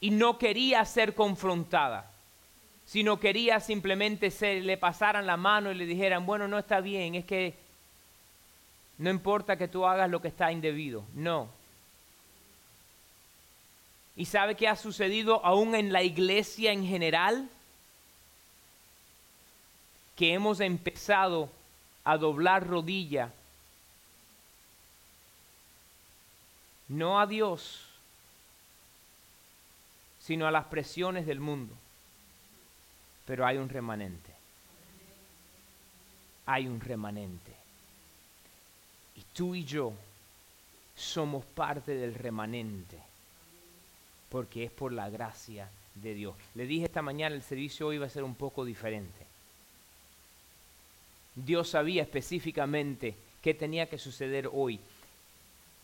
Y 0.00 0.10
no 0.10 0.38
quería 0.38 0.84
ser 0.84 1.14
confrontada, 1.14 2.10
sino 2.84 3.20
quería 3.20 3.60
simplemente 3.60 4.30
se 4.30 4.60
le 4.60 4.76
pasaran 4.76 5.26
la 5.26 5.36
mano 5.36 5.70
y 5.70 5.76
le 5.76 5.86
dijeran, 5.86 6.26
bueno, 6.26 6.48
no 6.48 6.58
está 6.58 6.80
bien, 6.80 7.14
es 7.14 7.24
que 7.24 7.54
no 8.98 9.10
importa 9.10 9.56
que 9.56 9.68
tú 9.68 9.86
hagas 9.86 10.10
lo 10.10 10.20
que 10.20 10.28
está 10.28 10.50
indebido. 10.52 11.04
No, 11.14 11.48
¿Y 14.16 14.26
sabe 14.26 14.54
qué 14.54 14.68
ha 14.68 14.76
sucedido 14.76 15.44
aún 15.44 15.74
en 15.74 15.92
la 15.92 16.02
iglesia 16.02 16.72
en 16.72 16.86
general? 16.86 17.48
Que 20.16 20.34
hemos 20.34 20.60
empezado 20.60 21.50
a 22.04 22.16
doblar 22.16 22.66
rodilla, 22.66 23.32
no 26.86 27.18
a 27.18 27.26
Dios, 27.26 27.88
sino 30.20 30.46
a 30.46 30.52
las 30.52 30.66
presiones 30.66 31.26
del 31.26 31.40
mundo. 31.40 31.74
Pero 33.26 33.44
hay 33.44 33.56
un 33.56 33.68
remanente. 33.68 34.32
Hay 36.46 36.68
un 36.68 36.80
remanente. 36.80 37.52
Y 39.16 39.22
tú 39.32 39.54
y 39.56 39.64
yo 39.64 39.92
somos 40.94 41.44
parte 41.44 41.96
del 41.96 42.14
remanente 42.14 43.13
porque 44.34 44.64
es 44.64 44.72
por 44.72 44.92
la 44.92 45.08
gracia 45.10 45.70
de 45.94 46.12
Dios. 46.12 46.34
Le 46.56 46.66
dije 46.66 46.86
esta 46.86 47.02
mañana, 47.02 47.36
el 47.36 47.42
servicio 47.42 47.86
hoy 47.86 47.98
va 47.98 48.06
a 48.06 48.10
ser 48.10 48.24
un 48.24 48.34
poco 48.34 48.64
diferente. 48.64 49.24
Dios 51.36 51.68
sabía 51.68 52.02
específicamente 52.02 53.14
qué 53.40 53.54
tenía 53.54 53.88
que 53.88 53.96
suceder 53.96 54.50
hoy. 54.52 54.80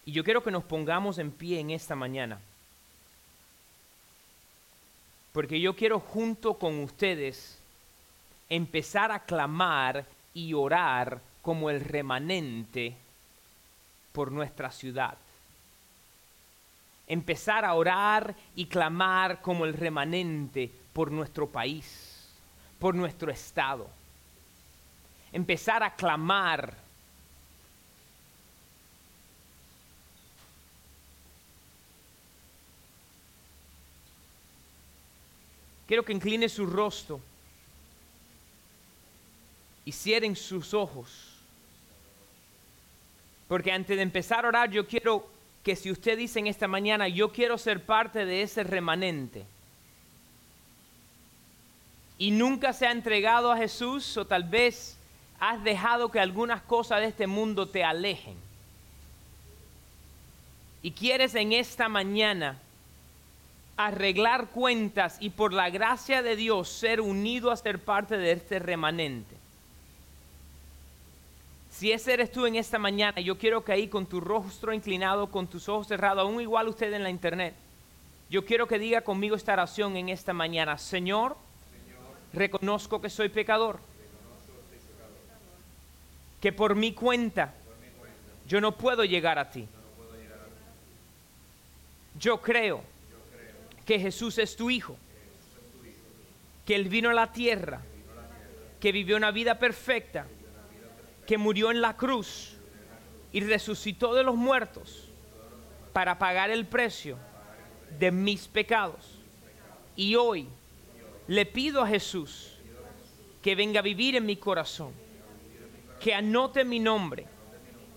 Y 0.04 0.10
yo 0.10 0.24
quiero 0.24 0.42
que 0.42 0.50
nos 0.50 0.64
pongamos 0.64 1.18
en 1.18 1.30
pie 1.30 1.60
en 1.60 1.70
esta 1.70 1.94
mañana. 1.94 2.40
Porque 5.32 5.60
yo 5.60 5.76
quiero 5.76 6.00
junto 6.00 6.54
con 6.54 6.80
ustedes 6.80 7.56
empezar 8.48 9.12
a 9.12 9.20
clamar 9.20 10.06
y 10.34 10.54
orar 10.54 11.20
como 11.40 11.70
el 11.70 11.82
remanente 11.82 12.96
por 14.12 14.32
nuestra 14.32 14.72
ciudad 14.72 15.16
empezar 17.10 17.64
a 17.64 17.74
orar 17.74 18.36
y 18.54 18.66
clamar 18.66 19.42
como 19.42 19.64
el 19.64 19.74
remanente 19.74 20.70
por 20.92 21.10
nuestro 21.10 21.48
país, 21.48 22.28
por 22.78 22.94
nuestro 22.94 23.32
estado. 23.32 23.90
Empezar 25.32 25.82
a 25.82 25.96
clamar. 25.96 26.72
Quiero 35.88 36.04
que 36.04 36.12
incline 36.12 36.48
su 36.48 36.64
rostro 36.64 37.20
y 39.84 39.90
cierren 39.90 40.36
sus 40.36 40.74
ojos. 40.74 41.34
Porque 43.48 43.72
antes 43.72 43.96
de 43.96 44.02
empezar 44.04 44.44
a 44.44 44.48
orar, 44.48 44.70
yo 44.70 44.86
quiero 44.86 45.39
que 45.62 45.76
si 45.76 45.90
usted 45.90 46.16
dice 46.16 46.38
en 46.38 46.46
esta 46.46 46.68
mañana, 46.68 47.08
yo 47.08 47.32
quiero 47.32 47.58
ser 47.58 47.84
parte 47.84 48.24
de 48.24 48.42
ese 48.42 48.64
remanente, 48.64 49.44
y 52.18 52.30
nunca 52.30 52.72
se 52.72 52.86
ha 52.86 52.92
entregado 52.92 53.50
a 53.50 53.56
Jesús, 53.56 54.16
o 54.16 54.26
tal 54.26 54.44
vez 54.44 54.98
has 55.38 55.62
dejado 55.64 56.10
que 56.10 56.20
algunas 56.20 56.60
cosas 56.62 57.00
de 57.00 57.06
este 57.06 57.26
mundo 57.26 57.68
te 57.68 57.84
alejen, 57.84 58.36
y 60.82 60.92
quieres 60.92 61.34
en 61.34 61.52
esta 61.52 61.88
mañana 61.88 62.58
arreglar 63.76 64.48
cuentas 64.48 65.16
y 65.20 65.30
por 65.30 65.52
la 65.52 65.70
gracia 65.70 66.22
de 66.22 66.36
Dios 66.36 66.68
ser 66.68 67.00
unido 67.00 67.50
a 67.50 67.56
ser 67.56 67.78
parte 67.78 68.18
de 68.18 68.32
este 68.32 68.58
remanente 68.58 69.39
si 71.80 71.90
ese 71.92 72.12
eres 72.12 72.30
tú 72.30 72.44
en 72.44 72.56
esta 72.56 72.78
mañana, 72.78 73.22
yo 73.22 73.38
quiero 73.38 73.64
que 73.64 73.72
ahí 73.72 73.88
con 73.88 74.04
tu 74.04 74.20
rostro 74.20 74.74
inclinado, 74.74 75.30
con 75.30 75.46
tus 75.46 75.66
ojos 75.66 75.86
cerrados, 75.86 76.20
aún 76.20 76.38
igual 76.38 76.68
usted 76.68 76.92
en 76.92 77.02
la 77.02 77.08
internet, 77.08 77.54
yo 78.28 78.44
quiero 78.44 78.68
que 78.68 78.78
diga 78.78 79.00
conmigo 79.00 79.34
esta 79.34 79.54
oración 79.54 79.96
en 79.96 80.10
esta 80.10 80.34
mañana. 80.34 80.76
Señor, 80.76 81.38
reconozco 82.34 83.00
que 83.00 83.08
soy 83.08 83.30
pecador, 83.30 83.80
que 86.42 86.52
por 86.52 86.74
mi 86.74 86.92
cuenta 86.92 87.54
yo 88.46 88.60
no 88.60 88.76
puedo 88.76 89.02
llegar 89.06 89.38
a 89.38 89.50
ti. 89.50 89.66
Yo 92.18 92.42
creo 92.42 92.82
que 93.86 93.98
Jesús 93.98 94.36
es 94.36 94.54
tu 94.54 94.68
Hijo, 94.68 94.98
que 96.66 96.74
Él 96.74 96.90
vino 96.90 97.08
a 97.08 97.14
la 97.14 97.32
tierra, 97.32 97.80
que 98.78 98.92
vivió 98.92 99.16
una 99.16 99.30
vida 99.30 99.58
perfecta 99.58 100.26
que 101.30 101.38
murió 101.38 101.70
en 101.70 101.80
la 101.80 101.96
cruz 101.96 102.56
y 103.30 103.38
resucitó 103.38 104.14
de 104.14 104.24
los 104.24 104.34
muertos 104.34 105.12
para 105.92 106.18
pagar 106.18 106.50
el 106.50 106.66
precio 106.66 107.18
de 108.00 108.10
mis 108.10 108.48
pecados. 108.48 109.20
Y 109.94 110.16
hoy 110.16 110.48
le 111.28 111.46
pido 111.46 111.82
a 111.82 111.86
Jesús 111.86 112.58
que 113.40 113.54
venga 113.54 113.78
a 113.78 113.84
vivir 113.84 114.16
en 114.16 114.26
mi 114.26 114.38
corazón, 114.38 114.92
que 116.00 116.12
anote 116.12 116.64
mi 116.64 116.80
nombre 116.80 117.28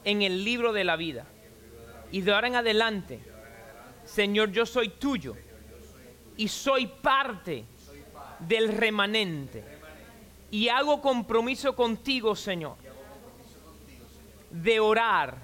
en 0.04 0.22
el 0.22 0.44
libro 0.44 0.72
de 0.72 0.84
la 0.84 0.96
vida. 0.96 1.26
Y 2.12 2.22
de 2.22 2.36
ahora 2.36 2.50
en 2.50 2.56
adelante, 2.58 3.20
Señor, 4.06 4.52
yo 4.52 4.64
soy 4.68 4.90
tuyo 4.90 5.36
y 6.38 6.50
soy 6.50 6.86
parte 6.86 7.66
del 8.38 8.68
remanente. 8.68 9.64
Y 10.52 10.68
hago 10.70 11.02
compromiso 11.02 11.76
contigo, 11.76 12.36
Señor, 12.36 12.83
de 14.54 14.80
orar, 14.80 15.38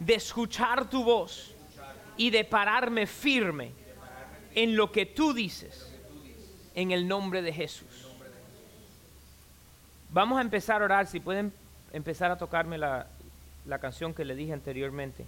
de 0.00 0.14
escuchar 0.14 0.90
tu 0.90 1.04
voz 1.04 1.54
y 2.16 2.30
de 2.30 2.44
pararme 2.44 3.06
firme 3.06 3.72
en 4.54 4.76
lo 4.76 4.90
que 4.90 5.06
tú 5.06 5.32
dices, 5.32 5.88
en 6.74 6.90
el 6.90 7.06
nombre 7.06 7.42
de 7.42 7.52
Jesús. 7.52 8.08
Vamos 10.10 10.38
a 10.38 10.42
empezar 10.42 10.82
a 10.82 10.84
orar, 10.84 11.06
si 11.06 11.20
pueden 11.20 11.52
empezar 11.92 12.32
a 12.32 12.38
tocarme 12.38 12.76
la, 12.76 13.06
la 13.66 13.78
canción 13.78 14.12
que 14.12 14.24
le 14.24 14.34
dije 14.34 14.52
anteriormente. 14.52 15.24